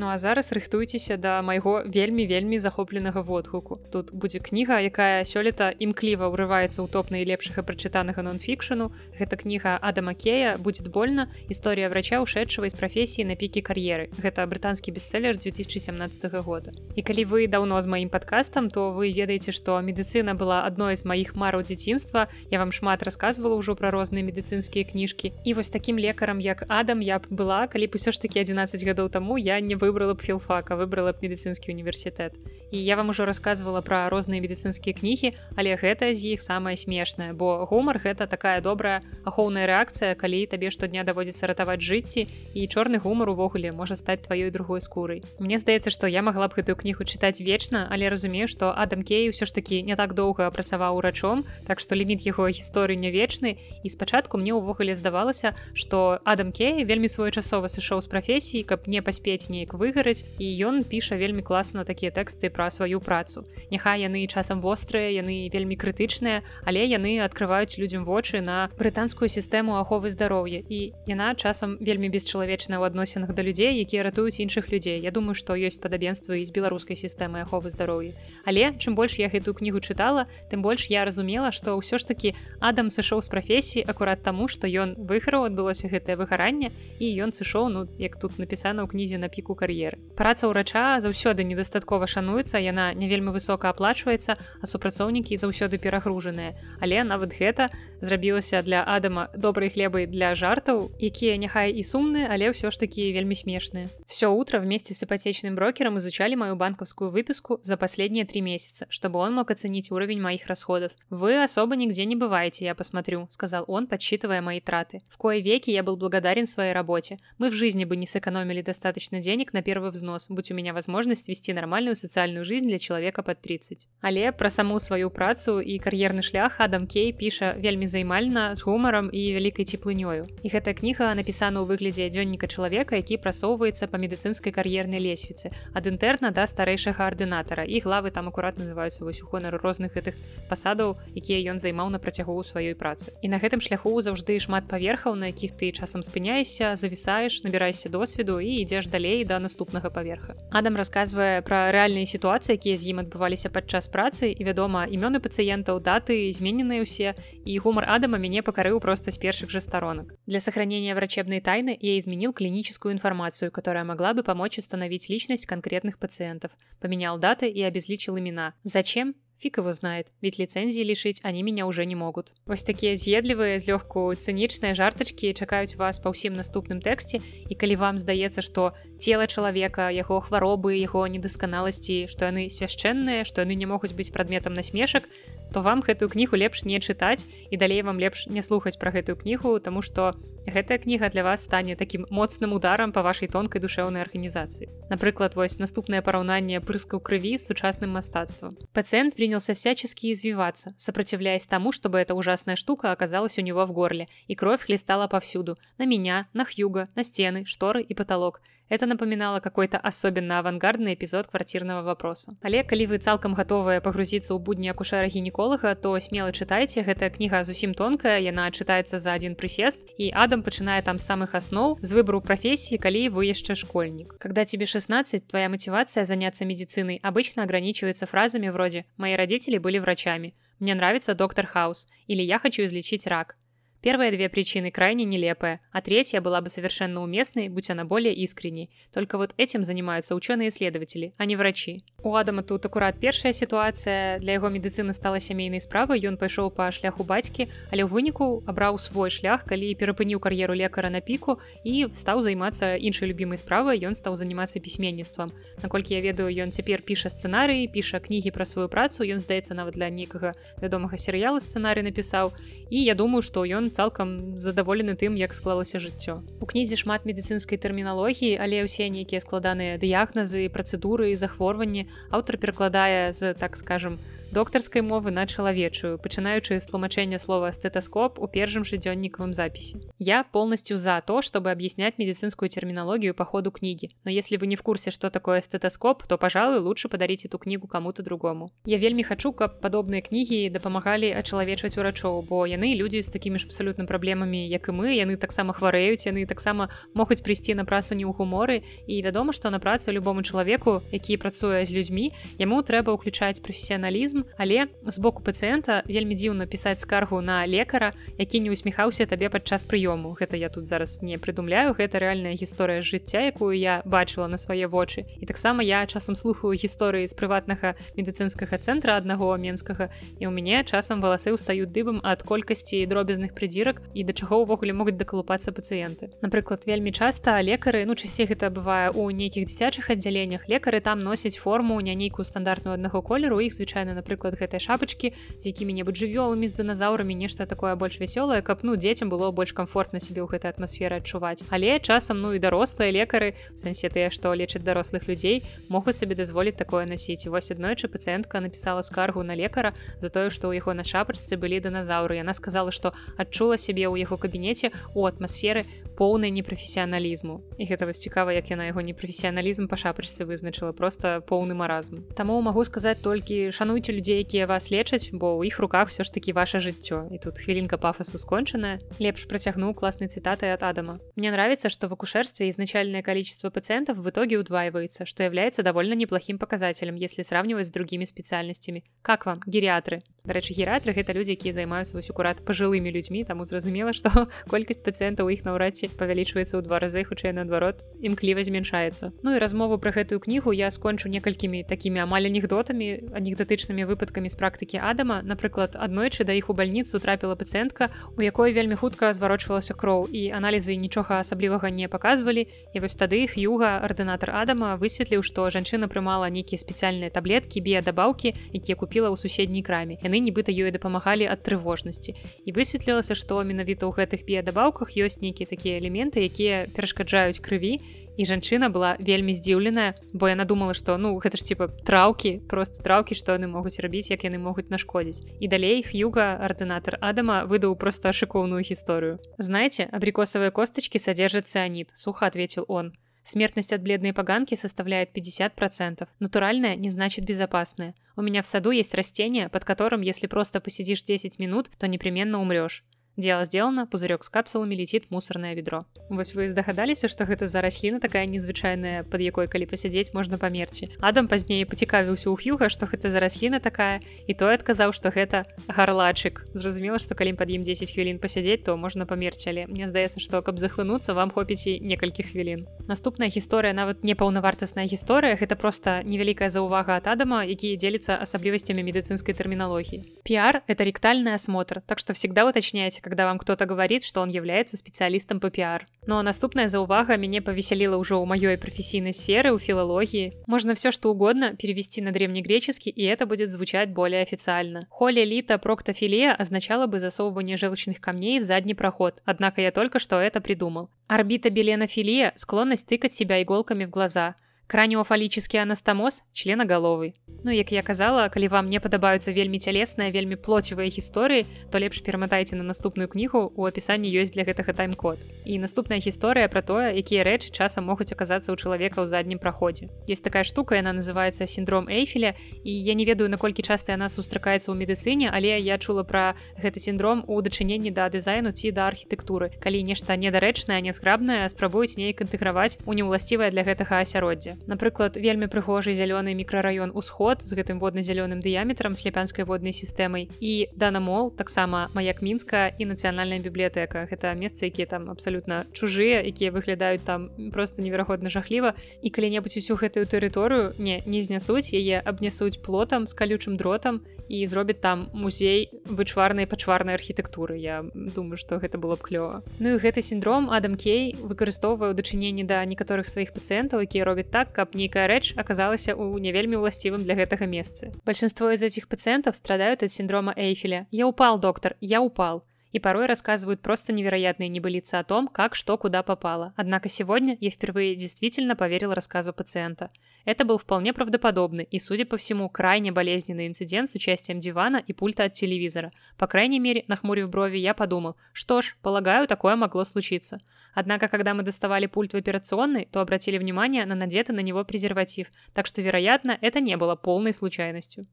Ну 0.01 0.07
а 0.07 0.17
зараз 0.17 0.51
рыхтуйцеся 0.51 1.17
да 1.17 1.41
майго 1.41 1.83
вельмі 1.85 2.25
вельмі 2.25 2.59
захопленага 2.59 3.21
водгуку. 3.21 3.79
Тут 3.91 4.13
будзе 4.13 4.39
кніга, 4.39 4.79
якая 4.79 5.27
сёлета 5.27 5.75
імкліва 5.77 6.31
ўрываецца 6.31 6.79
ў 6.79 6.87
топ 6.87 7.11
найлепшага 7.11 7.61
прачытанага 7.61 8.23
нон-фікшану. 8.23 8.89
Гэта 9.19 9.35
кніга 9.37 9.77
Адамакея 9.77 10.55
будзе 10.57 10.87
больна 10.87 11.27
гісторыя 11.51 11.91
врача 11.91 12.17
ушедшего 12.23 12.65
з 12.65 12.73
прафесіі 12.73 13.27
на 13.27 13.35
пікі 13.35 13.61
кар'еры. 13.61 14.07
Гэта 14.15 14.47
брытанскі 14.47 14.95
бестселлер 14.95 15.37
2017 15.37 16.33
года. 16.39 16.71
І 16.95 17.03
калі 17.03 17.25
вы 17.27 17.47
даўно 17.51 17.81
з 17.81 17.85
маім 17.85 18.09
падкастам, 18.09 18.71
то 18.71 18.95
вы 18.95 19.11
ведаеце, 19.11 19.51
што 19.51 19.83
медыцына 19.83 20.33
была 20.33 20.63
адной 20.63 20.95
з 20.95 21.03
маіх 21.03 21.35
мараў 21.35 21.67
дзяцінства. 21.67 22.25
Я 22.49 22.57
вам 22.63 22.71
шмат 22.71 23.03
расказвала 23.03 23.59
ўжо 23.59 23.75
пра 23.75 23.91
розныя 23.91 24.23
медыцынскія 24.23 24.87
кніжкі. 24.87 25.35
І 25.43 25.53
вось 25.53 25.69
такім 25.69 25.99
лекарам 25.99 26.39
як 26.39 26.63
Адам 26.71 27.03
я 27.03 27.19
б 27.19 27.27
была, 27.29 27.67
калі 27.67 27.91
б 27.91 27.99
усё 27.99 28.15
ж 28.15 28.17
такі 28.17 28.39
11 28.39 28.81
гадоў 28.81 29.11
таму 29.11 29.30
я 29.37 29.59
не 29.59 29.75
выбрала 29.75 30.13
б 30.13 30.21
філфака 30.21 30.75
выбрала 30.75 31.13
б 31.13 31.21
медыцынскі 31.21 31.71
універсітэт 31.71 32.35
і 32.71 32.77
я 32.77 32.95
вам 32.95 33.09
ужо 33.09 33.25
рассказывала 33.25 33.81
пра 33.81 34.07
розныя 34.09 34.39
медыцынскія 34.39 34.95
кнігі 34.95 35.35
але 35.55 35.75
гэта 35.75 36.13
з 36.15 36.35
іх 36.35 36.41
самае 36.41 36.77
смешнае 36.79 37.33
бо 37.33 37.65
гумар 37.67 37.99
гэта 37.99 38.27
такая 38.27 38.61
добрая 38.61 39.03
ахоўная 39.25 39.67
рэакцыя 39.67 40.15
калі 40.15 40.47
табе 40.47 40.71
штодня 40.71 41.03
даводзіцца 41.03 41.51
ратаваць 41.51 41.83
жыцці 41.83 42.27
і 42.55 42.67
чорны 42.67 43.03
гумар 43.03 43.29
увогуле 43.35 43.71
можа 43.71 43.99
стаць 43.99 44.23
тваёй 44.23 44.51
другой 44.51 44.81
скурай 44.81 45.23
Мне 45.39 45.59
здаецца 45.59 45.91
што 45.91 46.07
я 46.07 46.21
магла 46.21 46.47
б 46.47 46.59
гэтую 46.59 46.75
кнігу 46.79 47.03
чытаць 47.03 47.43
вечна 47.43 47.87
але 47.91 48.07
разумею 48.07 48.47
што 48.47 48.71
адам 48.71 49.03
кей 49.03 49.29
ўсё 49.31 49.45
ж 49.45 49.51
такі 49.51 49.83
не 49.83 49.95
так 49.99 50.15
доўга 50.15 50.47
працаваў 50.51 51.01
урачом 51.01 51.43
так 51.67 51.79
што 51.83 51.95
ліміт 51.95 52.23
яго 52.25 52.47
гісторыі 52.47 52.97
не 52.97 53.11
вечны. 53.11 53.57
І 53.83 53.89
спачатку 53.89 54.37
мне 54.37 54.55
ўвогуле 54.55 54.95
здавалася 54.95 55.53
што 55.73 56.23
адам 56.23 56.55
кей 56.55 56.85
вельмі 56.85 57.11
своечасова 57.11 57.67
сышоў 57.67 58.01
з 58.01 58.07
прафесіі 58.07 58.63
каб 58.63 58.87
не 58.87 59.01
паспець 59.01 59.20
неяк 59.25 59.71
неяк 59.71 59.73
выгараць 59.73 60.23
і 60.39 60.45
ён 60.65 60.83
піша 60.83 61.15
вельмі 61.15 61.41
класна 61.41 61.83
такія 61.83 62.11
тэксты 62.11 62.49
пра 62.49 62.69
сваю 62.71 62.99
працу. 62.99 63.45
Няхай 63.71 64.01
яны 64.01 64.25
часам 64.27 64.61
вострыя 64.61 65.09
яны 65.11 65.49
вельмі 65.53 65.75
крытычныя 65.75 66.41
але 66.65 66.85
яны 66.85 67.19
открываюць 67.21 67.77
людзям 67.77 68.03
вочы 68.03 68.41
на 68.41 68.69
брытанскую 68.77 69.29
сістэму 69.29 69.77
аховы 69.77 70.09
здароўя. 70.09 70.61
І 70.67 70.93
яна 71.07 71.35
часам 71.35 71.77
вельмі 71.79 72.09
бесчалавечная 72.09 72.79
ў 72.79 72.85
адносінах 72.87 73.33
да 73.33 73.41
людзей 73.41 73.77
якія 73.79 74.03
ратуюць 74.03 74.39
іншых 74.39 74.71
людзей. 74.71 74.99
Я 74.99 75.11
думаю 75.11 75.35
што 75.35 75.53
ёсць 75.53 75.79
падабенства 75.81 76.33
і 76.33 76.45
з 76.45 76.51
беларускай 76.51 76.97
сістэмы 76.97 77.41
аховы 77.45 77.69
здароўя. 77.69 78.13
Але 78.45 78.73
чым 78.77 78.95
больш 78.95 79.19
я 79.19 79.29
гэтую 79.29 79.53
кнігу 79.53 79.79
чытала 79.79 80.27
тым 80.49 80.61
больш 80.61 80.89
я 80.89 81.05
разумела 81.05 81.51
што 81.51 81.77
ўсё 81.77 81.97
ж 82.01 82.07
таки 82.07 82.35
адам 82.59 82.89
сышоў 82.89 83.21
з 83.21 83.29
прафесіі 83.29 83.85
акурат 83.87 84.23
таму 84.23 84.47
што 84.47 84.67
ён 84.67 84.95
выйграў 84.97 85.47
адбылося 85.47 85.87
гэтае 85.91 86.17
выгаранне 86.17 86.71
і 86.99 87.05
ён 87.21 87.33
сышоў 87.33 87.69
ну 87.69 87.87
як 87.97 88.17
тут 88.17 88.39
напісана 88.39 88.83
ў 88.83 88.87
кнізе 88.91 89.10
на 89.17 89.27
піку 89.27 89.55
кар'еры. 89.55 89.99
Праца 90.15 90.47
ўрача 90.47 90.99
заўсёды 91.03 91.43
недастаткова 91.43 92.07
шануецца 92.07 92.61
яна 92.61 92.93
не 92.93 93.09
вельмі 93.11 93.35
высока 93.35 93.69
аплачваецца 93.69 94.37
а 94.37 94.63
супрацоўнікі 94.67 95.35
заўсёды 95.35 95.77
перагружаныя. 95.77 96.55
Але 96.79 97.03
нават 97.03 97.35
гэта 97.35 97.69
зрабілася 98.01 98.61
для 98.61 98.83
адама 98.87 99.27
добрай 99.35 99.69
хлебай 99.69 100.07
для 100.07 100.35
жартаў 100.35 100.91
якія 101.01 101.37
няхай 101.37 101.75
і 101.75 101.83
сумныя 101.83 102.31
але 102.31 102.55
ўсё 102.55 102.71
ж 102.71 102.79
такі 102.79 103.11
вельмі 103.11 103.35
смешныя. 103.35 103.89
Все 104.07 104.27
утро 104.31 104.59
вместе 104.59 104.93
с 104.93 105.03
ипотечным 105.03 105.55
брокером 105.55 105.97
изучали 105.97 106.35
мою 106.35 106.55
банковскую 106.55 107.11
выписку 107.11 107.59
за 107.63 107.77
последние 107.77 108.25
три 108.25 108.41
месяца 108.41 108.87
чтобы 108.89 109.19
он 109.19 109.33
мог 109.33 109.51
оценить 109.51 109.91
уровень 109.91 110.21
моих 110.21 110.47
расходов. 110.47 110.91
Вы 111.09 111.43
особо 111.43 111.75
нигде 111.75 112.05
не 112.05 112.15
бываете 112.15 112.65
я 112.65 112.75
посмотрю 112.75 113.27
сказал 113.29 113.65
он 113.67 113.87
подсчитывая 113.87 114.41
мои 114.41 114.59
траты. 114.59 115.01
В 115.09 115.17
кое 115.17 115.41
веки 115.41 115.69
я 115.69 115.83
был 115.83 115.97
благодарен 115.97 116.47
своей 116.47 116.73
работе. 116.73 117.19
Мы 117.37 117.49
в 117.49 117.53
жизни 117.53 117.85
бы 117.85 117.95
не 117.95 118.07
сэкономили 118.07 118.61
достаточно 118.61 119.00
денег 119.09 119.53
на 119.53 119.61
первый 119.61 119.91
взнос 119.91 120.27
будь 120.29 120.51
у 120.51 120.53
меня 120.53 120.73
возможность 120.73 121.27
вести 121.27 121.53
нормальную 121.53 121.95
социальную 121.95 122.45
жизнь 122.45 122.67
для 122.67 122.79
человека 122.79 123.23
под 123.23 123.41
30 123.41 123.87
але 124.01 124.31
про 124.31 124.49
саму 124.49 124.79
сваю 124.79 125.09
працу 125.09 125.59
і 125.59 125.79
кар'ерны 125.79 126.21
шлях 126.21 126.59
адам 126.59 126.87
кей 126.87 127.13
піша 127.13 127.55
вельмі 127.57 127.87
займальна 127.87 128.55
з 128.55 128.61
гумаром 128.61 129.09
і 129.13 129.33
вялікай 129.33 129.65
цеплынёю 129.65 130.27
і 130.43 130.47
гэтая 130.49 130.73
кніга 130.73 131.15
напісана 131.15 131.63
ў 131.63 131.65
выглядзе 131.65 132.09
дзённіка 132.09 132.47
чалавека 132.47 132.95
які 132.95 133.17
прасоўваецца 133.17 133.87
па 133.87 133.97
медыцынскай 133.97 134.51
кар'ернай 134.51 134.99
лесвіцы 134.99 135.49
ад 135.73 135.87
інтэрна 135.87 136.31
да 136.35 136.45
старэйшага 136.45 137.07
ардынатара 137.07 137.63
і 137.63 137.79
главы 137.79 138.11
там 138.11 138.27
акурат 138.27 138.59
называюцца 138.59 139.03
вось 139.03 139.23
у 139.23 139.27
хонар 139.31 139.57
розных 139.57 139.95
гэтых 139.95 140.19
пасадаў 140.49 140.99
якія 141.15 141.39
ён 141.51 141.59
займаў 141.59 141.89
на 141.89 141.99
працягу 141.99 142.43
сваёй 142.43 142.75
працы. 142.75 143.15
І 143.21 143.31
на 143.31 143.39
гэтым 143.39 143.61
шляху 143.63 143.95
заўжды 144.01 144.39
шмат 144.43 144.67
паверхаў 144.67 145.15
на 145.15 145.31
якіх 145.31 145.55
ты 145.55 145.71
часам 145.71 146.03
спыняешся 146.03 146.75
завісаеш 146.75 147.43
набіраешся 147.43 147.89
досведу 147.89 148.39
і 148.39 148.61
ідзеш 148.61 148.90
далей 148.90 149.24
да 149.24 149.38
наступнага 149.38 149.90
паверха 149.90 150.36
адам 150.50 150.76
расказвае 150.76 151.42
пра 151.42 151.72
рэальныя 151.72 152.06
сітуацыі 152.06 152.56
якія 152.58 152.76
з 152.76 152.92
ім 152.92 153.02
адбываліся 153.02 153.50
падчас 153.50 153.88
працы 153.88 154.30
і 154.30 154.42
вядома 154.44 154.86
імёны 154.86 155.20
пацыентаў 155.22 155.80
даты 155.80 156.30
змененыя 156.32 156.82
ўсе 156.82 157.14
і 157.44 157.58
гумар 157.58 157.86
адама 157.88 158.18
мяне 158.18 158.42
пакарыў 158.42 158.80
просто 158.80 159.10
з 159.10 159.18
першых 159.18 159.50
же 159.50 159.60
сторонок 159.60 160.14
для 160.26 160.40
сохранения 160.40 160.94
врачебной 160.94 161.40
тайны 161.40 161.76
я 161.80 161.98
изменил 161.98 162.32
клиническую 162.32 162.92
информацию 162.92 163.50
которая 163.50 163.84
могла 163.84 164.14
бы 164.14 164.22
помочь 164.22 164.58
установить 164.58 165.08
личность 165.08 165.46
конкретных 165.46 165.98
пациентов 165.98 166.50
поменял 166.80 167.18
даты 167.18 167.48
и 167.48 167.62
обезличил 167.62 168.18
имена 168.18 168.54
зачем 168.64 169.14
Фиг 169.41 169.57
его 169.57 169.73
знает 169.73 170.07
ведь 170.21 170.37
лицензии 170.37 170.81
лишить 170.81 171.19
они 171.23 171.41
меня 171.41 171.65
уже 171.65 171.85
не 171.85 171.95
могут. 171.95 172.33
Вось 172.45 172.63
такія 172.63 172.95
з'едлівыя 172.95 173.57
з 173.57 173.65
лёгку 173.65 174.13
цынічныя 174.13 174.77
жартачки 174.77 175.33
чакаюць 175.33 175.75
вас 175.75 175.97
па 175.97 176.13
ўсім 176.13 176.37
наступным 176.37 176.77
тэксце 176.77 177.17
і 177.49 177.53
калі 177.57 177.75
вам 177.81 177.97
здаецца 177.97 178.45
что 178.45 178.77
тело 179.01 179.25
чалавека 179.25 179.89
яго 179.89 180.21
хваробы 180.21 180.77
яго 180.77 181.09
недасканаласці 181.09 182.05
что 182.05 182.29
яны 182.29 182.53
свяшчэнныя 182.53 183.25
что 183.25 183.41
яны 183.41 183.57
не 183.57 183.65
могуць 183.65 183.97
быць 183.97 184.13
прадметам 184.13 184.53
насмешак 184.53 185.09
то 185.51 185.61
вам 185.61 185.81
гэтую 185.81 186.09
кнігу 186.13 186.37
лепш 186.37 186.63
не 186.63 186.79
чытаць 186.79 187.25
і 187.49 187.57
далей 187.57 187.81
вам 187.81 187.99
лепш 187.99 188.27
не 188.27 188.45
слухаць 188.45 188.77
пра 188.77 188.93
гэтую 188.93 189.17
кнігу 189.17 189.59
тому 189.59 189.81
что 189.81 190.15
гэтая 190.46 190.78
кніга 190.78 191.08
для 191.10 191.22
вас 191.22 191.44
стане 191.44 191.76
таким 191.76 192.06
моцным 192.10 192.52
ударам 192.52 192.92
по 192.92 193.02
вашай 193.02 193.28
тонкай 193.28 193.60
душэўнай 193.60 194.02
арганізацыі 194.02 194.70
напрыклад 194.90 195.34
вось 195.34 195.58
наступнае 195.58 196.02
параўнанне 196.06 196.60
прыскаў 196.60 197.02
крыві 197.02 197.36
з 197.38 197.46
сучасным 197.50 197.90
мастацтвом 197.98 198.56
пациент 198.72 199.16
принялся 199.16 199.54
всячески 199.54 200.12
извиваться 200.12 200.74
сопротивляясь 200.78 201.46
тому 201.46 201.72
чтобы 201.72 201.98
эта 201.98 202.14
ужасная 202.14 202.56
штука 202.56 202.92
оказалась 202.92 203.38
у 203.38 203.42
него 203.42 203.66
в 203.66 203.72
горле 203.72 204.08
и 204.28 204.34
кровь 204.34 204.62
хлестала 204.62 205.08
повсюду 205.08 205.58
на 205.78 205.86
меня 205.86 206.28
на 206.32 206.44
хьюга 206.44 206.88
на 206.94 207.02
стены 207.02 207.44
шторы 207.44 207.82
и 207.82 207.94
потолок 207.94 208.40
Это 208.68 208.86
напоминало 208.86 209.40
какой-то 209.40 209.78
особенно 209.78 210.38
авангардный 210.40 210.94
эпизод 210.94 211.28
квартирного 211.28 211.82
вопроса. 211.82 212.34
Але 212.42 212.64
калі 212.64 212.86
вы 212.90 212.98
цалкам 212.98 213.34
гатовыя 213.38 213.78
пагрузіцца 213.80 214.34
ў 214.34 214.42
будні 214.42 214.74
акушэра 214.74 215.06
гінеколага, 215.06 215.74
то 215.78 215.94
смело 216.02 216.34
чытайце, 216.34 216.82
гэтая 216.82 217.14
кніга 217.14 217.44
зусім 217.46 217.78
тонкая, 217.78 218.18
яна 218.18 218.50
чытаецца 218.50 218.98
за 218.98 219.14
адзін 219.14 219.38
прысест 219.38 219.78
і 219.98 220.10
Адам 220.31 220.43
пачынае 220.47 220.79
там 220.87 220.95
самых 220.95 221.33
асноў 221.35 221.73
з 221.83 221.91
выбару 221.91 222.21
прафесіі, 222.23 222.77
калі 222.79 222.99
вы 223.11 223.25
яшчэ 223.27 223.51
школьнік. 223.61 224.15
Когда 224.15 224.45
тебе 224.45 224.65
16, 224.65 225.27
твоя 225.27 225.49
мотивация 225.49 226.05
заняться 226.05 226.45
медициной 226.45 227.01
обычно 227.03 227.43
ограничивается 227.43 228.05
фразами 228.05 228.47
вроде 228.47 228.85
«Мои 228.95 229.17
родители 229.17 229.57
были 229.57 229.77
врачами», 229.77 230.33
«Мне 230.59 230.73
нравится 230.73 231.15
доктор 231.15 231.47
Хаус» 231.47 231.85
или 232.07 232.21
«Я 232.21 232.39
хочу 232.39 232.63
излечить 232.63 233.07
рак». 233.07 233.35
Первые 233.81 234.11
две 234.11 234.29
причины 234.29 234.69
крайне 234.69 235.05
нелепая, 235.05 235.59
а 235.71 235.81
третья 235.81 236.21
была 236.21 236.39
бы 236.41 236.49
совершенно 236.49 237.01
уместной, 237.01 237.49
будь 237.49 237.71
она 237.71 237.83
более 237.83 238.13
искренней. 238.13 238.69
Только 238.93 239.17
вот 239.17 239.33
этим 239.37 239.63
занимаются 239.63 240.13
ученые-исследователи, 240.13 241.15
а 241.17 241.25
не 241.25 241.35
врачи. 241.35 241.83
У 242.03 242.15
Адама 242.15 242.43
тут 242.43 242.65
акурат 242.65 242.99
першая 242.99 243.31
сітуацыя 243.31 244.19
для 244.19 244.33
яго 244.33 244.49
медыцыны 244.49 244.93
стала 244.93 245.19
сямейнай 245.19 245.61
справы 245.61 246.01
ён 246.01 246.17
пайшоў 246.17 246.49
па 246.49 246.73
шляху 246.73 247.05
бацькі 247.05 247.45
але 247.69 247.85
ў 247.85 247.89
выніку 247.93 248.41
абраў 248.49 248.81
свой 248.81 249.13
шлях 249.13 249.45
калі 249.45 249.69
перапыніў 249.77 250.17
кар'еру 250.17 250.57
лекара 250.57 250.89
на 250.89 250.97
піку 250.97 251.37
і 251.61 251.93
стаў 251.93 252.25
займацца 252.25 252.73
іншай 252.73 253.13
любімай 253.13 253.37
справай 253.37 253.77
ён 253.85 253.93
стаў 253.93 254.17
занимацца 254.17 254.57
пісьменніцтвам 254.57 255.29
наколькі 255.61 255.93
я 255.93 256.01
ведаю 256.01 256.33
ён 256.33 256.49
цяпер 256.49 256.81
піша 256.81 257.13
сцэнарыі 257.13 257.69
піша 257.69 258.01
кнігі 258.01 258.33
пра 258.33 258.49
сваю 258.49 258.65
працу 258.65 259.05
ён 259.05 259.21
здаецца 259.21 259.53
нават 259.53 259.77
для 259.77 259.93
нейкага 259.93 260.33
вядомага 260.57 260.97
серыяла 260.97 261.37
сцэнарый 261.37 261.85
напісаў 261.85 262.33
і 262.73 262.81
я 262.81 262.97
думаю 262.97 263.21
што 263.21 263.45
ён 263.45 263.69
цалкам 263.71 264.37
задаволены 264.37 264.93
тым 264.99 265.15
як 265.15 265.33
склалася 265.33 265.79
жыццё. 265.79 266.21
У 266.39 266.45
кнізе 266.45 266.75
шмат 266.75 267.07
медыцынскай 267.07 267.57
тэрміналогіі 267.57 268.37
але 268.37 268.67
ўсе 268.67 268.91
нейкія 268.91 269.23
складаныя 269.23 269.79
дыягназы 269.81 270.51
працэдуры 270.51 271.15
захворванні. 271.15 271.87
Аўтар 272.11 272.37
перакладае 272.37 273.15
з 273.15 273.33
так 273.33 273.55
скажем 273.57 273.97
доктарскай 274.31 274.81
мовы 274.81 275.11
на 275.11 275.27
чалавечую 275.27 275.99
пачынаючы 275.99 276.55
з 276.55 276.63
тлумачэння 276.63 277.19
слова 277.19 277.51
стетоскоп 277.51 278.15
у 278.15 278.31
першым 278.31 278.63
жа 278.63 278.79
дзённікавым 278.79 279.35
запісе 279.35 279.83
я 279.99 280.23
полностью 280.23 280.77
за 280.77 281.03
то 281.05 281.21
чтобы 281.21 281.51
объяснять 281.51 281.99
медицинскую 281.99 282.47
терминологию 282.47 283.13
по 283.13 283.25
ходу 283.25 283.51
книги. 283.51 283.91
Но 284.05 284.11
если 284.11 284.37
вы 284.37 284.47
не 284.47 284.55
в 284.55 284.63
курсе 284.63 284.89
что 284.89 285.09
такое 285.09 285.41
стетоскоп 285.41 286.07
то 286.07 286.17
пожалуй 286.17 286.59
лучше 286.59 286.87
подарить 286.87 287.25
эту 287.25 287.37
книгу 287.39 287.67
кому-то 287.67 288.03
другому. 288.03 288.51
Я 288.65 288.77
вельмі 288.77 289.03
хочу 289.03 289.33
каб 289.33 289.59
падобныя 289.59 290.01
кнігі 290.01 290.49
дапамагалі 290.49 291.11
ачалавечваць 291.11 291.75
урачоў 291.75 292.23
бо 292.23 292.47
яны 292.47 292.71
людзі 292.79 293.03
з 293.03 293.11
такімі 293.11 293.35
ж 293.35 293.51
абсалютна 293.51 293.83
праблемамі 293.83 294.47
як 294.47 294.69
і 294.69 294.71
мы 294.71 294.95
яны 294.95 295.17
таксама 295.17 295.51
хварэюць 295.51 296.07
яны 296.07 296.25
таксама 296.25 296.69
могуць 296.93 297.19
прыйсці 297.19 297.51
на 297.59 297.65
працу 297.65 297.99
не 297.99 298.07
ў 298.07 298.15
гуморы. 298.15 298.63
І 298.87 299.03
вядома 299.03 299.33
што 299.33 299.51
на 299.51 299.59
працы 299.59 299.91
любому 299.91 300.23
чалавеку 300.23 300.79
які 300.91 301.17
працуе 301.17 301.65
з 301.67 301.75
людзьмі 301.75 302.15
яму 302.39 302.63
трэба 302.63 302.95
ўключаць 302.95 303.43
прафесіяналізм 303.43 304.20
але 304.37 304.67
з 304.85 304.97
боку 304.97 305.23
пацыента 305.23 305.81
вельмі 305.87 306.15
дзіўна 306.15 306.45
пісаць 306.45 306.81
скаргу 306.81 307.21
на 307.21 307.45
лекара 307.47 307.93
які 308.17 308.39
не 308.39 308.51
усміхаўся 308.51 309.05
табе 309.05 309.29
падчас 309.29 309.65
прыёму. 309.65 310.13
Гэта 310.19 310.37
я 310.37 310.49
тут 310.49 310.67
зараз 310.67 311.01
не 311.01 311.17
прыдумляю 311.17 311.73
гэта 311.73 311.99
рэальная 311.99 312.35
гісторыя 312.35 312.81
жыцця 312.81 313.25
якую 313.31 313.57
я 313.57 313.81
бачыла 313.85 314.27
на 314.27 314.37
свае 314.37 314.67
вочы. 314.67 315.05
І 315.19 315.25
таксама 315.25 315.63
я 315.63 315.85
часам 315.85 316.15
слухаю 316.15 316.53
гісторыі 316.53 317.07
з 317.07 317.15
прыватнага 317.15 317.75
медыцынскага 317.97 318.57
цэнтра 318.57 318.97
аднаго 318.97 319.35
менскага 319.37 319.89
і 320.19 320.27
ў 320.27 320.31
мяне 320.31 320.63
часам 320.63 321.01
валасы 321.01 321.33
ўстаюць 321.33 321.71
дыбам 321.71 322.01
ад 322.03 322.23
колькасці 322.23 322.85
дробязных 322.85 323.33
прыдзірак 323.33 323.81
і 323.93 324.03
да 324.03 324.13
чаго 324.13 324.43
ўвогуле 324.43 324.73
могуць 324.73 324.99
дакалупацца 324.99 325.55
пацыенты. 325.55 326.11
Напрыклад 326.21 326.67
вельмі 326.67 326.91
часта 326.91 327.41
лекары 327.41 327.85
ну 327.85 327.95
часцей 327.95 328.27
гэта 328.27 328.51
бывае 328.51 328.91
у 328.91 329.09
нейкіх 329.09 329.47
дзіцячых 329.47 329.89
аддзяленнях 329.89 330.47
лекары 330.49 330.81
там 330.81 330.99
носяць 330.99 331.39
форму 331.39 331.79
не 331.81 331.95
нейкую 331.95 332.25
стандартную 332.25 332.75
аднаго 332.75 333.01
колеру 333.01 333.39
іх 333.39 333.53
звычайна 333.55 333.93
напрыклад 333.93 334.10
напрыклад 334.11 334.35
гэтай 334.35 334.59
шапачкі 334.59 335.13
з 335.39 335.43
якімі-небудзь 335.47 336.03
жывёламі 336.03 336.47
з 336.51 336.59
дыназаўрамі 336.59 337.15
нешта 337.15 337.47
такое 337.47 337.75
больш 337.79 337.95
вясёлае 338.03 338.43
каб 338.43 338.63
ну 338.67 338.75
дзецям 338.75 339.07
было 339.07 339.31
больш 339.31 339.55
комфортна 339.55 340.03
сябе 340.03 340.19
ў 340.19 340.27
гэтай 340.35 340.51
атмасферы 340.51 340.99
адчуваць 340.99 341.47
але 341.47 341.79
часам 341.79 342.19
ну 342.19 342.35
і 342.35 342.39
дарослыя 342.43 342.91
лекары 342.91 343.39
сэнсе 343.55 343.87
тыя 343.87 344.11
што 344.11 344.35
лечаць 344.35 344.67
дарослых 344.67 345.07
людзей 345.07 345.47
могуць 345.71 345.95
сабе 345.95 346.15
дазволіць 346.19 346.59
такое 346.59 346.83
насіць 346.83 347.27
вось 347.31 347.55
аднойчы 347.55 347.87
пацыентка 347.87 348.43
напісала 348.43 348.83
скаргу 348.83 349.23
на 349.23 349.35
лекара 349.35 349.71
за 350.03 350.11
тое 350.11 350.27
што 350.27 350.51
ў 350.51 350.59
яго 350.59 350.75
на 350.75 350.83
шапачцы 350.83 351.39
былі 351.39 351.63
дыназаўры 351.63 352.19
яна 352.19 352.35
сказала 352.35 352.75
што 352.75 352.91
адчула 353.15 353.55
сябе 353.55 353.87
ў 353.87 354.03
яго 354.03 354.19
кабінеце 354.19 354.75
у 354.91 355.07
атмасферы 355.07 355.63
поўны 355.95 356.33
непрафесіяналізму 356.35 357.39
і 357.55 357.63
гэта 357.69 357.85
вас 357.85 358.01
цікава 358.03 358.33
як 358.35 358.51
яна 358.51 358.67
яго 358.67 358.81
непрафесіяналізм 358.81 359.71
па 359.71 359.77
шапачцы 359.77 360.25
вызначыла. 360.25 360.73
Просто 360.73 361.21
поўны 361.21 361.53
маразм. 361.53 362.01
Таму 362.17 362.41
магу 362.41 362.63
сказаць 362.65 362.97
толькі 363.05 363.51
шануйце 363.51 363.93
людзей 364.00 364.18
якія 364.18 364.46
вас 364.46 364.70
лечаць 364.70 365.10
бо 365.12 365.36
ў 365.36 365.52
іх 365.52 365.58
руках 365.58 365.88
все 365.88 366.04
ж 366.04 366.12
таки 366.12 366.32
ваше 366.32 366.58
жыццё 366.58 367.08
і 367.12 367.18
тут 367.18 367.38
хвілінка 367.38 367.76
пафасу 367.76 368.18
скончаная 368.18 368.80
лепш 368.98 369.28
працягнуў 369.28 369.74
класнай 369.74 370.08
цытаты 370.08 370.52
от 370.52 370.62
адама 370.62 370.98
Мне 371.16 371.30
нравится 371.30 371.68
что 371.68 371.88
в 371.88 371.92
акушерстве 371.92 372.50
изначальное 372.50 373.02
количество 373.02 373.50
пациентов 373.50 373.98
в 373.98 374.08
итоге 374.08 374.38
удваивается 374.38 375.06
что 375.06 375.22
является 375.22 375.62
довольно 375.62 375.94
неплохим 375.94 376.38
показателем 376.38 376.96
если 376.96 377.22
сравнивать 377.22 377.68
с 377.68 377.70
другими 377.70 378.04
специальностями 378.04 378.84
как 379.02 379.26
вам 379.26 379.40
гериатры 379.46 380.02
Дарэчы 380.21 380.53
гератры 380.53 380.93
гэта 380.93 381.17
людзі 381.17 381.33
якія 381.33 381.49
займаюцца 381.49 381.97
вось 381.97 382.13
акурат 382.13 382.45
пажылымі 382.45 382.93
людзьмі 382.93 383.25
таму 383.25 383.41
зразумела 383.41 383.89
што 383.89 384.29
колькасць 384.53 384.85
пацыентаў 384.85 385.33
іх 385.33 385.41
наўрадці 385.49 385.89
павялічваецца 385.97 386.53
ў 386.53 386.61
два 386.61 386.77
разы 386.77 387.01
хутчэй 387.09 387.33
наадварот 387.33 387.81
імкліва 388.05 388.45
змяншаецца 388.45 389.17
Ну 389.25 389.33
і 389.33 389.41
размову 389.41 389.81
пра 389.81 389.89
гэтую 389.89 390.21
кнігу 390.21 390.53
я 390.53 390.69
скончу 390.69 391.09
некалькімі 391.09 391.65
такімі 391.65 392.05
амаль 392.05 392.29
анекдотамі 392.29 393.17
анекдатычнымі 393.17 393.89
выпадкамі 393.89 394.29
з 394.29 394.37
практыкі 394.37 394.77
адама 394.77 395.25
напрыклад 395.25 395.73
аднойчы 395.73 396.21
да 396.21 396.37
іх 396.37 396.53
у 396.53 396.57
бальніцу 396.57 397.01
трапіла 397.01 397.33
пацыентка 397.33 397.89
у 398.13 398.21
якой 398.21 398.53
вельмі 398.53 398.77
хутка 398.77 399.09
зварочвалася 399.17 399.73
кроў 399.73 400.05
і 400.05 400.29
аналізы 400.37 400.77
нічога 400.77 401.17
асаблівага 401.25 401.73
не 401.73 401.89
паказвалі 401.89 402.45
і 402.45 402.77
вось 402.77 402.93
тады 402.93 403.25
іх 403.25 403.41
юга 403.41 403.81
ардынатар 403.81 404.37
адама 404.37 404.77
высветліў 404.77 405.25
што 405.25 405.49
жанчына 405.49 405.89
прымала 405.89 406.29
нейкія 406.29 406.61
спецыяльныя 406.61 407.09
таблеткі 407.09 407.57
біядабаўкі 407.65 408.37
якія 408.53 408.77
купіла 408.77 409.09
ў 409.09 409.17
суседняй 409.17 409.65
краме 409.65 409.97
яны 410.11 410.19
нібыта 410.27 410.51
ёй 410.51 410.75
дапамагалі 410.75 411.23
ад 411.31 411.39
трывожнасці. 411.47 412.19
І 412.43 412.51
высветлілася 412.51 413.15
што 413.15 413.39
менавіта 413.47 413.87
ў 413.87 413.95
гэтых 413.95 414.27
біядабаўках 414.27 414.91
ёсць 414.99 415.23
нейкія 415.23 415.47
такія 415.47 415.79
элементы 415.79 416.27
якія 416.27 416.67
перашкаджаюць 416.75 417.39
крыві 417.39 417.79
і 418.19 418.27
жанчына 418.27 418.67
была 418.67 418.99
вельмі 418.99 419.31
здзіўленая 419.31 419.95
бо 420.11 420.27
яна 420.27 420.43
думала 420.43 420.75
што 420.75 420.99
ну 420.99 421.15
гэта 421.23 421.39
ж 421.39 421.47
типа 421.47 421.71
траўкі 421.87 422.43
просто 422.51 422.83
траўкі 422.83 423.15
што 423.15 423.39
яны 423.39 423.47
могуць 423.47 423.79
рабіць 423.79 424.11
як 424.11 424.27
яны 424.27 424.35
могуць 424.35 424.67
нашкодзіць. 424.67 425.23
І 425.39 425.47
далей 425.47 425.79
х'юга 425.79 426.35
ардынатар 426.43 426.99
адама 426.99 427.47
выдаў 427.47 427.79
просто 427.79 428.11
шыкоўную 428.11 428.67
гісторыю. 428.67 429.23
Знаете 429.39 429.87
абрикосовые 429.87 430.51
косточки 430.51 430.99
содержат 430.99 431.47
цианид 431.47 431.95
сухо 431.95 432.27
ответил 432.27 432.65
он 432.67 432.91
Смертность 433.23 433.71
от 433.73 433.81
бледной 433.81 434.13
поганки 434.13 434.55
составляет 434.55 435.15
50%. 435.15 436.07
Натуральная 436.19 436.75
не 436.75 436.89
значит 436.89 437.25
безопасная. 437.25 437.95
У 438.15 438.21
меня 438.21 438.41
в 438.41 438.47
саду 438.47 438.71
есть 438.71 438.93
растение, 438.93 439.49
под 439.49 439.63
которым, 439.63 440.01
если 440.01 440.27
просто 440.27 440.59
посидишь 440.59 441.03
10 441.03 441.39
минут, 441.39 441.69
то 441.77 441.87
непременно 441.87 442.41
умрешь. 442.41 442.83
Дело 443.17 443.45
сделано, 443.45 443.85
пузырек 443.85 444.23
с 444.23 444.29
капсулами 444.29 444.73
летит 444.73 445.05
в 445.05 445.11
мусорное 445.11 445.53
ведро. 445.53 445.85
Вось 446.09 446.33
вы 446.33 446.47
здагадаліся, 446.47 447.07
што 447.07 447.25
гэта 447.25 447.47
за 447.47 447.61
расліна 447.61 447.99
такая 447.99 448.25
незвычайная, 448.25 449.03
пад 449.03 449.21
якой 449.21 449.47
калі 449.47 449.67
пасядзець 449.67 450.15
можна 450.15 450.37
памерці. 450.39 450.89
Адам 450.99 451.27
пазней 451.27 451.67
пацікавіўся 451.67 452.31
ў 452.31 452.35
х'юга, 452.39 452.71
што 452.71 452.87
гэта 452.87 453.11
за 453.11 453.19
расліна 453.19 453.59
такая 453.59 453.99
і 454.27 454.33
той 454.33 454.55
адказаў, 454.55 454.95
што 454.95 455.11
гэта 455.11 455.43
гарлачык. 455.67 456.47
Зразумела, 456.55 456.99
што 456.99 457.15
калі 457.15 457.35
пад 457.35 457.51
ім 457.51 457.67
10 457.67 457.91
хвілін 457.91 458.19
пасядзець, 458.19 458.63
то 458.63 458.75
можна 458.79 459.03
памерці, 459.05 459.51
але 459.51 459.67
мне 459.67 459.91
здаецца, 459.91 460.23
што 460.23 460.39
каб 460.41 460.59
захлынуцца 460.59 461.11
вам 461.11 461.31
хопіць 461.35 461.67
і 461.67 461.83
некалькі 461.83 462.23
хвілін. 462.23 462.67
Наступная 462.87 463.27
гісторыя 463.27 463.75
нават 463.75 464.03
не 464.07 464.15
паўнавартасная 464.15 464.87
гісторыя, 464.87 465.35
гэта 465.35 465.59
проста 465.59 465.99
невялікая 466.03 466.49
заўвага 466.49 466.99
ад 467.03 467.11
Адама, 467.11 467.43
які 467.43 467.75
дзеліцца 467.75 468.15
асаблівасцямі 468.23 468.83
медыцынскай 468.83 469.35
тэрміналогіі. 469.35 470.23
Піар 470.23 470.63
это 470.67 470.87
ректальны 470.87 471.35
осмотр, 471.35 471.83
так 471.87 471.99
што 471.99 472.15
всегда 472.15 472.47
уточняйте, 472.47 473.01
когда 473.10 473.26
вам 473.26 473.38
кто-то 473.38 473.66
говорит, 473.66 474.04
что 474.04 474.20
он 474.20 474.28
является 474.28 474.76
специалистом 474.76 475.40
по 475.40 475.50
пиар. 475.50 475.86
Ну 476.06 476.16
а 476.16 476.22
наступная 476.22 476.68
заувага 476.68 477.16
мяне 477.16 477.42
повеселила 477.42 477.96
уже 477.96 478.16
у 478.16 478.24
маёй 478.24 478.56
професійнай 478.56 479.12
сферы 479.12 479.50
у 479.50 479.58
філалогіі. 479.58 480.32
Можно 480.46 480.74
все 480.74 480.92
что 480.92 481.10
угодно 481.10 481.56
перевести 481.56 482.02
на 482.02 482.12
древнегреческий, 482.12 482.92
и 482.92 483.04
это 483.04 483.26
будет 483.26 483.50
звучать 483.50 483.90
более 483.90 484.22
официально. 484.22 484.86
Холли 484.90 485.24
лита 485.24 485.58
проктофилия 485.58 486.32
означало 486.34 486.86
бы 486.86 486.98
засовывание 486.98 487.56
желчных 487.56 488.00
камней 488.00 488.40
в 488.40 488.42
задний 488.42 488.74
проход, 488.74 489.22
однако 489.24 489.60
я 489.60 489.70
только 489.70 489.98
что 489.98 490.16
это 490.16 490.40
придумал. 490.40 490.90
Орбита 491.08 491.50
беленофилия – 491.50 492.36
склонность 492.36 492.86
тыкать 492.86 493.12
себя 493.12 493.42
иголками 493.42 493.84
в 493.84 493.90
глаза – 493.90 494.46
краніофалічскі 494.71 495.59
анастамоз 495.67 496.23
членагаловы 496.31 497.11
Ну 497.43 497.51
як 497.51 497.71
я 497.71 497.81
казала 497.81 498.29
калі 498.29 498.47
вам 498.47 498.69
не 498.69 498.79
падабаюцца 498.79 499.33
вельмі 499.33 499.57
цялесныя 499.57 500.13
вельмі 500.13 500.37
плоцевыя 500.37 500.87
гісторыі 500.87 501.45
то 501.73 501.81
лепш 501.81 501.99
пераматайце 502.05 502.55
на 502.55 502.63
наступную 502.63 503.09
кнігу 503.09 503.51
у 503.55 503.65
апісанні 503.65 504.07
ёсць 504.13 504.31
для 504.31 504.45
гэтага 504.45 504.77
тайм-код. 504.77 505.17
І 505.45 505.57
наступная 505.57 505.97
гісторыя 505.97 506.47
пра 506.47 506.61
тое 506.61 506.93
якія 506.93 507.25
рэчы 507.25 507.49
часам 507.49 507.89
могуць 507.89 508.13
аказацца 508.13 508.53
ў 508.53 508.61
чалавека 508.61 509.01
ў 509.01 509.09
заднім 509.09 509.41
праходзе 509.41 509.89
есть 510.05 510.23
такая 510.23 510.45
штука 510.45 510.77
яна 510.77 510.93
называется 510.93 511.47
синдром 511.49 511.89
эйфеля 511.89 512.37
і 512.63 512.71
я 512.71 512.93
не 512.93 513.05
ведаю 513.09 513.29
наколькі 513.29 513.65
часта 513.65 513.97
яна 513.97 514.07
сустракаецца 514.07 514.69
ў 514.69 514.77
медыцыне 514.77 515.33
але 515.33 515.57
я 515.57 515.81
чула 515.81 516.05
пра 516.05 516.37
гэты 516.61 516.77
синдром 516.79 517.25
у 517.25 517.41
дачыненні 517.41 517.89
да 517.89 518.05
дызайну 518.13 518.53
ці 518.53 518.69
да 518.69 518.85
архітэктуры 518.85 519.57
калі 519.57 519.81
нешта 519.81 520.13
недарэчнае 520.13 520.77
нязграбнае 520.85 521.49
спрабуюць 521.49 521.97
неяк 521.97 522.21
інтэграваць 522.21 522.77
у 522.85 522.93
неўласцівае 522.93 523.49
для 523.49 523.65
гэтага 523.65 524.05
асяроддзя 524.05 524.60
напрыклад 524.67 525.17
вельмі 525.17 525.47
прыгожы 525.47 525.95
зялёны 525.95 526.33
мікрараён 526.35 526.91
усход 526.93 527.41
з 527.41 527.53
гэтым 527.55 527.79
водна-зялёным 527.79 528.41
дыяметрам 528.41 528.95
сляпянскай 528.95 529.45
воднай 529.45 529.73
сістэмай. 529.73 530.29
І 530.39 530.69
данамол 530.75 531.31
таксама 531.31 531.89
маяк 531.93 532.21
мінска 532.21 532.71
і 532.77 532.85
нацыянальная 532.85 533.39
бібліятэка 533.39 534.07
гэта 534.11 534.33
месцы 534.35 534.69
якія 534.69 534.87
там 534.87 535.09
абсалютна 535.09 535.65
чужыя 535.73 536.21
якія 536.21 536.51
выглядаюць 536.51 537.05
там 537.05 537.29
просто 537.51 537.81
неверагодна 537.81 538.29
жахліва. 538.29 538.73
І 539.01 539.09
калі-небудзь 539.09 539.57
усю 539.57 539.75
гэтую 539.75 540.05
тэрыторыю 540.05 540.73
не 540.77 541.01
не 541.05 541.21
знясуць 541.21 541.73
яе 541.73 542.01
абнясуць 542.03 542.61
плотам 542.61 543.07
з 543.07 543.13
калючым 543.13 543.57
дротам 543.57 544.01
і 544.31 544.47
зробяць 544.47 544.79
там 544.79 545.09
музей 545.13 545.69
вычварнай 545.85 546.47
пачварнай 546.47 546.95
архітэктуры. 546.95 547.57
Я 547.57 547.83
думаю 547.93 548.37
что 548.37 548.57
гэта 548.57 548.77
было 548.77 548.95
б 548.95 549.03
клёва. 549.03 549.43
Ну 549.59 549.75
і 549.75 549.81
гэты 549.81 550.01
синдром 550.01 550.49
адам 550.49 550.79
кей 550.79 551.15
выкарыстоўвае 551.19 551.91
ў 551.91 551.95
дачыненні 551.99 552.47
да 552.47 552.63
некаторых 552.63 553.11
сваіх 553.11 553.33
пацыентаў 553.35 553.83
якія 553.83 554.05
робяць 554.05 554.31
так 554.31 554.50
каб 554.50 554.74
нейкая 554.74 555.06
рэч 555.06 555.34
аказалася 555.36 555.94
ў 555.94 556.20
не 556.20 556.32
вельмі 556.32 556.60
ўласцівым 556.60 557.04
для 557.04 557.14
гэтага 557.14 557.46
месцы. 557.46 557.92
Большинство 558.04 558.50
из 558.50 558.62
этих 558.62 558.88
пациентов 558.88 559.36
страдают 559.36 559.82
от 559.82 559.90
синдрома 559.90 560.34
Эйфеля. 560.36 560.86
Я 560.90 561.06
упал, 561.06 561.38
доктор, 561.38 561.76
я 561.80 562.02
упал. 562.02 562.44
И 562.72 562.78
порой 562.78 563.06
рассказывают 563.06 563.62
просто 563.62 563.94
невероятные 563.94 564.50
небылицы 564.50 564.96
о 564.96 565.04
том, 565.04 565.28
как 565.28 565.54
что 565.54 565.78
куда 565.78 566.02
попало. 566.02 566.52
Однако 566.56 566.90
сегодня 566.90 567.38
я 567.40 567.50
впервые 567.50 567.94
действительно 567.94 568.54
поверил 568.54 568.92
рассказу 568.92 569.32
пациента. 569.32 569.90
Это 570.26 570.44
был 570.44 570.58
вполне 570.58 570.92
правдоподобный 570.92 571.66
и, 571.70 571.78
судя 571.78 572.04
по 572.04 572.18
всему, 572.18 572.50
крайне 572.50 572.92
болезненный 572.92 573.46
инцидент 573.46 573.88
с 573.88 573.94
участием 573.94 574.40
дивана 574.40 574.82
и 574.86 574.92
пульта 574.92 575.24
от 575.24 575.32
телевизора. 575.32 575.92
По 576.18 576.26
крайней 576.26 576.58
мере, 576.58 576.84
нахмурив 576.88 577.30
брови, 577.30 577.56
я 577.56 577.72
подумал, 577.72 578.16
что 578.34 578.60
ж, 578.60 578.76
полагаю, 578.82 579.26
такое 579.26 579.56
могло 579.56 579.84
случиться. 579.84 580.40
Однако, 580.74 581.08
когда 581.08 581.32
мы 581.34 581.42
доставали 581.42 581.86
пульт 581.86 582.12
в 582.12 582.16
операционной, 582.16 582.86
то 582.90 583.00
обратили 583.00 583.38
внимание 583.38 583.86
на 583.86 583.94
надетый 583.94 584.34
на 584.34 584.40
него 584.40 584.64
презерватив, 584.64 585.26
так 585.54 585.66
что, 585.66 585.82
вероятно, 585.82 586.38
это 586.42 586.60
не 586.60 586.76
было 586.76 586.96
полной 586.96 587.32
случайностью. 587.32 588.06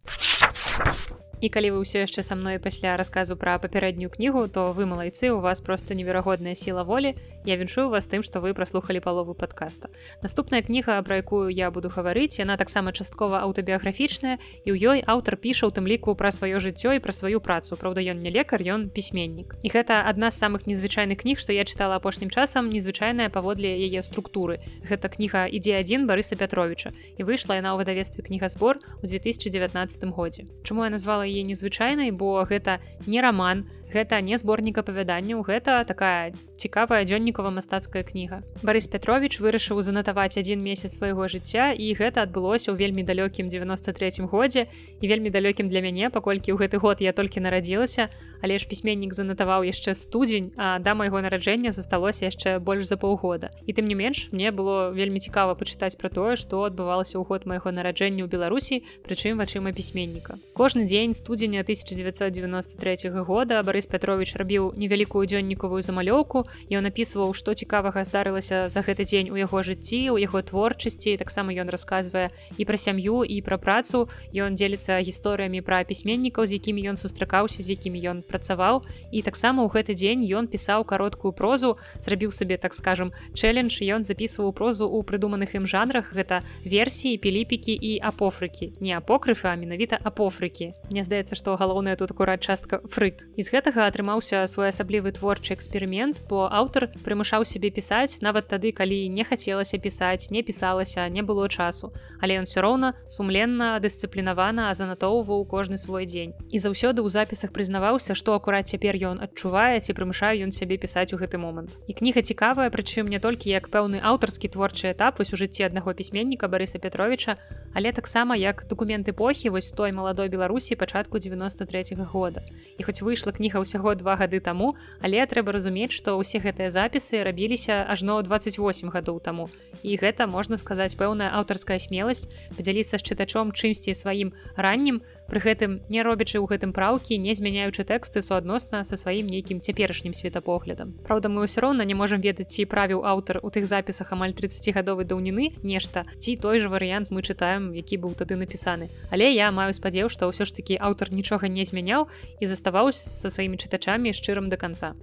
І 1.44 1.50
калі 1.52 1.76
вы 1.76 1.84
ўсё 1.84 2.08
яшчэ 2.08 2.24
са 2.24 2.40
мной 2.40 2.56
пасля 2.56 2.96
расказу 2.96 3.36
пра 3.36 3.60
папярэднюю 3.60 4.08
кнігу, 4.08 4.48
то 4.48 4.72
вы 4.72 4.88
малайцы, 4.88 5.28
у 5.36 5.44
вас 5.44 5.60
просто 5.60 5.92
неверагодная 5.92 6.56
сіла 6.56 6.84
волі. 6.88 7.20
Я 7.49 7.57
віншую 7.57 7.89
вас 7.89 8.05
тым, 8.05 8.21
што 8.21 8.45
вы 8.45 8.53
праслухалі 8.53 9.01
палову 9.01 9.33
падкаста. 9.33 9.89
Наступная 10.21 10.61
кніга, 10.61 11.01
пра 11.01 11.25
якую 11.25 11.49
я 11.49 11.71
буду 11.73 11.89
гаварыць, 11.89 12.37
яна 12.37 12.61
таксама 12.61 12.93
часткова 12.93 13.41
аўтабіяграфічная 13.49 14.37
і 14.37 14.69
ў 14.69 14.77
ёй 14.77 14.99
аўтар 15.01 15.41
піша 15.41 15.65
ў 15.65 15.73
тым 15.73 15.89
ліку 15.89 16.13
пра 16.13 16.29
сваё 16.29 16.61
жыццё 16.61 16.93
і 16.93 17.01
пра 17.01 17.17
сваю 17.17 17.41
працу. 17.41 17.81
Праўда, 17.81 18.05
ён 18.05 18.21
не 18.21 18.29
лекар, 18.29 18.61
ён 18.61 18.93
пісьменнік. 18.93 19.57
І 19.65 19.69
гэта 19.73 20.05
адна 20.05 20.29
з 20.29 20.37
самых 20.37 20.69
незвычайных 20.69 21.25
кніг, 21.25 21.41
што 21.41 21.57
я 21.57 21.65
чытала 21.65 21.97
апошнім 21.97 22.29
часам 22.29 22.69
незвычайная 22.69 23.33
паводле 23.33 23.81
яе 23.81 24.05
структуры. 24.05 24.61
Гэта 24.85 25.09
кніга 25.09 25.49
ідзе 25.49 25.81
адзін 25.81 26.05
Барыса 26.05 26.37
Пятровіча 26.37 26.93
і 27.17 27.25
выйшла 27.25 27.57
яна 27.57 27.73
ў 27.73 27.81
выдавестве 27.81 28.21
кнігазбор 28.29 28.77
у 29.01 29.09
2019 29.09 30.05
годзе. 30.13 30.45
Чаму 30.69 30.85
я 30.85 30.93
назвала 30.93 31.25
яе 31.25 31.49
незвычайнай 31.49 32.13
бо 32.13 32.45
гэта 32.45 32.85
не 33.09 33.25
роман 33.25 33.65
гэта 33.93 34.21
не 34.21 34.39
зборнік 34.39 34.79
апавяданняў 34.79 35.43
гэта 35.47 35.85
такая 35.85 36.33
цікавая 36.59 37.05
дзённікова 37.07 37.51
мастацкая 37.55 38.03
кніга. 38.03 38.43
Барыс 38.63 38.87
Петрович 38.91 39.39
вырашыў 39.41 39.81
занатаваць 39.83 40.37
адзін 40.37 40.63
месяц 40.63 40.99
свайго 40.99 41.29
жыцця 41.29 41.73
і 41.73 41.87
гэта 41.95 42.27
адбылося 42.27 42.75
ў 42.75 42.77
вельмі 42.77 43.07
далёкім 43.07 43.47
93 43.49 44.27
годзе 44.27 44.67
і 45.01 45.05
вельмі 45.07 45.31
далёкім 45.31 45.71
для 45.71 45.81
мяне 45.81 46.11
паколькі 46.11 46.53
ў 46.53 46.59
гэты 46.59 46.83
год 46.83 47.01
я 47.01 47.13
толькі 47.13 47.41
нарадзілася 47.41 48.11
але 48.43 48.59
ж 48.59 48.69
пісьменнік 48.71 49.15
занатаваў 49.15 49.67
яшчэ 49.67 49.95
студзень 49.95 50.53
а 50.57 50.79
да 50.79 50.95
майго 50.95 51.21
нараджэння 51.23 51.73
засталося 51.73 52.27
яшчэ 52.27 52.59
больш 52.59 52.87
за 52.87 52.97
паўгода. 52.97 53.51
І 53.67 53.75
тым 53.75 53.87
не 53.87 53.95
менш 53.95 54.29
мне 54.33 54.51
было 54.51 54.91
вельмі 54.91 55.19
цікава 55.19 55.55
пачытаць 55.55 55.99
пра 55.99 56.11
тое 56.11 56.37
што 56.37 56.63
адбывалася 56.67 57.19
ў 57.19 57.25
год 57.27 57.47
майго 57.47 57.71
нараджэння 57.71 58.27
ў 58.27 58.29
беларусі 58.31 58.83
прычым 59.07 59.39
вачыма 59.39 59.73
пісьменніка. 59.73 60.39
Кожны 60.55 60.87
дзень 60.87 61.15
студзеня 61.15 61.63
1993 61.67 63.11
года 63.23 63.63
Барыс 63.79 63.87
Петрович 63.87 64.35
рабіў 64.35 64.75
невялікую 64.75 65.23
дзённікавую 65.23 65.87
замалёўку 65.87 66.51
ён 66.75 66.83
напісваў 66.83 67.09
апісваў 67.09 67.35
што 67.35 67.55
цікавага 67.55 68.03
здарылася 68.03 68.67
за 68.67 68.83
гэты 68.83 69.05
дзень 69.07 69.31
у 69.31 69.37
яго 69.39 69.63
жыцці 69.63 70.11
у 70.11 70.19
яго 70.19 70.43
творчасці. 70.43 71.17
Таксама 71.17 71.55
ён 71.55 71.71
расказвае 71.71 72.31
і 72.59 72.65
пра 72.65 72.77
сям'ю 72.77 73.23
і 73.23 73.39
пра 73.43 73.59
працу. 73.59 74.09
Ён 74.35 74.59
дзеліцца 74.59 74.99
гісторыямі 74.99 75.63
пра 75.63 75.85
пісьменнікаў 75.85 76.47
з 76.47 76.59
якімі 76.59 76.91
ён 76.91 76.97
сустракаўся 76.99 77.63
з 77.63 77.79
якімі 77.79 78.03
ён 78.03 78.19
працаваў. 78.27 78.83
І 79.15 79.23
таксама 79.23 79.63
ў 79.63 79.71
гэты 79.71 79.95
дзень 79.95 80.27
ён 80.27 80.51
пісаў 80.51 80.83
кароткую 80.83 81.33
прозу 81.33 81.79
зрабіў 82.03 82.35
сабе 82.35 82.59
так 82.59 82.75
скажем 82.75 83.13
чэлендж. 83.35 83.79
Ён 83.79 84.03
записываў 84.03 84.51
прозу 84.53 84.91
ў 84.91 85.07
прыдуманых 85.07 85.55
ім 85.55 85.71
жанрах. 85.71 86.11
Гэта 86.11 86.43
версіі 86.67 87.19
піліпікі 87.23 87.79
і 87.79 88.03
апофрыкі. 88.03 88.75
Не 88.83 88.99
апокрыфы 88.99 89.49
а 89.49 89.55
менавіта 89.55 90.03
апофрыкі. 90.03 90.75
Мне 90.91 91.07
здаецца 91.07 91.39
што 91.39 91.55
галоўная 91.55 91.95
тут 91.95 92.11
акурат 92.11 92.43
частка 92.43 92.83
фрык. 92.91 93.23
І 93.39 93.43
з 93.43 93.51
гэтага 93.69 93.85
атрымаўся 93.93 94.47
своеасаблівы 94.49 95.13
творчы 95.13 95.53
эксперымент 95.53 96.25
бо 96.25 96.49
аўтар 96.49 96.89
прымушаў 97.05 97.45
сябе 97.45 97.69
пісаць 97.69 98.25
нават 98.25 98.49
тады 98.49 98.73
калі 98.73 98.97
не 99.13 99.25
хацелася 99.29 99.77
пісаць 99.77 100.33
не 100.33 100.41
пісалася 100.41 101.05
не 101.13 101.21
было 101.21 101.49
часу. 101.53 101.93
Але 102.17 102.41
ён 102.41 102.49
все 102.49 102.65
роўна 102.65 102.97
сумленна 103.05 103.77
дысцыплінавана 103.77 104.73
занатоўваў 104.73 105.45
кожны 105.45 105.77
свой 105.77 106.09
дзень. 106.09 106.33
І 106.49 106.65
заўсёды 106.65 107.05
ў 107.05 107.13
запісах 107.13 107.53
прызнаваўся 107.53 108.17
што 108.17 108.33
акурат 108.33 108.73
цяпер 108.73 108.97
ён 109.05 109.21
адчувае 109.21 109.85
ці 109.85 109.93
прымушае 109.93 110.41
ён 110.49 110.49
сябе 110.49 110.81
пісаць 110.81 111.13
у 111.13 111.21
гэты 111.21 111.37
момант. 111.37 111.77
І 111.85 111.93
кніга 111.93 112.25
цікавая 112.25 112.73
прычым 112.73 113.13
не 113.13 113.21
толькі 113.21 113.53
як 113.53 113.69
пэўны 113.69 114.01
аўтарскі 114.01 114.49
творчы 114.49 114.97
этап 114.97 115.21
вось 115.21 115.37
у 115.37 115.37
жыцці 115.37 115.69
аднаго 115.69 115.93
пісьменніка 115.93 116.49
барыса 116.49 116.81
петровича 116.81 117.37
але 117.75 117.93
таксама 117.93 118.33
як 118.33 118.65
документ 118.65 119.09
эпохі 119.13 119.53
вось 119.53 119.71
той 119.77 119.93
маладой 119.93 120.33
беларусі 120.33 120.73
пачатку 120.73 121.19
93 121.19 122.01
-го 122.01 122.05
года. 122.05 122.41
І 122.79 122.83
хоць 122.83 123.03
выйшла 123.03 123.37
кніга 123.37 123.58
ўсяго 123.61 123.95
два 123.99 124.17
гады 124.17 124.41
таму 124.41 124.75
але 125.03 125.25
трэба 125.27 125.53
разумець 125.53 125.95
што 125.95 126.17
ўсе 126.19 126.41
гэтыя 126.43 126.71
запісы 126.71 127.23
рабіліся 127.23 127.85
ажно 127.89 128.23
28 128.23 128.91
гадоў 128.95 129.21
таму. 129.21 129.51
І 129.83 129.99
гэта 129.99 130.27
можна 130.27 130.59
сказаць 130.59 130.97
пэўная 130.99 131.31
аўтарская 131.39 131.79
смеласць 131.79 132.27
падзяліцца 132.57 132.99
з 132.99 133.03
чытачом 133.03 133.53
чымсьці 133.53 133.95
сваім 133.95 134.35
раннім 134.57 135.03
пры 135.29 135.41
гэтым 135.45 135.85
не 135.93 136.01
робячы 136.03 136.41
ў 136.41 136.49
гэтым 136.49 136.73
праўкі 136.73 137.21
не 137.21 137.37
змяняючы 137.37 137.85
тэксты 137.85 138.25
суадносна 138.25 138.81
са 138.89 138.97
сваім 138.97 139.29
нейкім 139.29 139.61
цяперашнім 139.61 140.17
светапоглядам. 140.17 140.97
Праўда 141.05 141.29
мы 141.29 141.45
ўсё 141.45 141.69
роўна 141.69 141.85
не 141.85 141.93
можемм 141.93 142.25
ведаць 142.25 142.49
ці 142.57 142.65
правіў 142.65 143.05
аўтар 143.05 143.45
у 143.45 143.53
тых 143.53 143.69
запісах 143.69 144.09
амаль 144.17 144.33
30гадовай 144.33 145.05
даўніны 145.05 145.61
нешта 145.61 146.09
ці 146.17 146.41
той 146.41 146.65
же 146.65 146.73
варыянт 146.73 147.13
мы 147.13 147.21
чытаем 147.21 147.77
які 147.77 148.01
быў 148.01 148.17
тады 148.17 148.41
напісаны. 148.41 148.89
Але 149.13 149.29
я 149.37 149.53
маю 149.53 149.77
спадзеў 149.77 150.09
што 150.09 150.33
ўсё 150.33 150.49
ж 150.49 150.57
такі 150.57 150.81
аўтар 150.81 151.13
нічога 151.13 151.53
не 151.53 151.69
змяняў 151.69 152.09
і 152.41 152.45
заставаўся 152.49 153.05
са 153.05 153.29
сваімі 153.29 153.61
чытачамі 153.61 154.17
шчырым 154.17 154.49
до 154.49 154.57
конца 154.57 154.97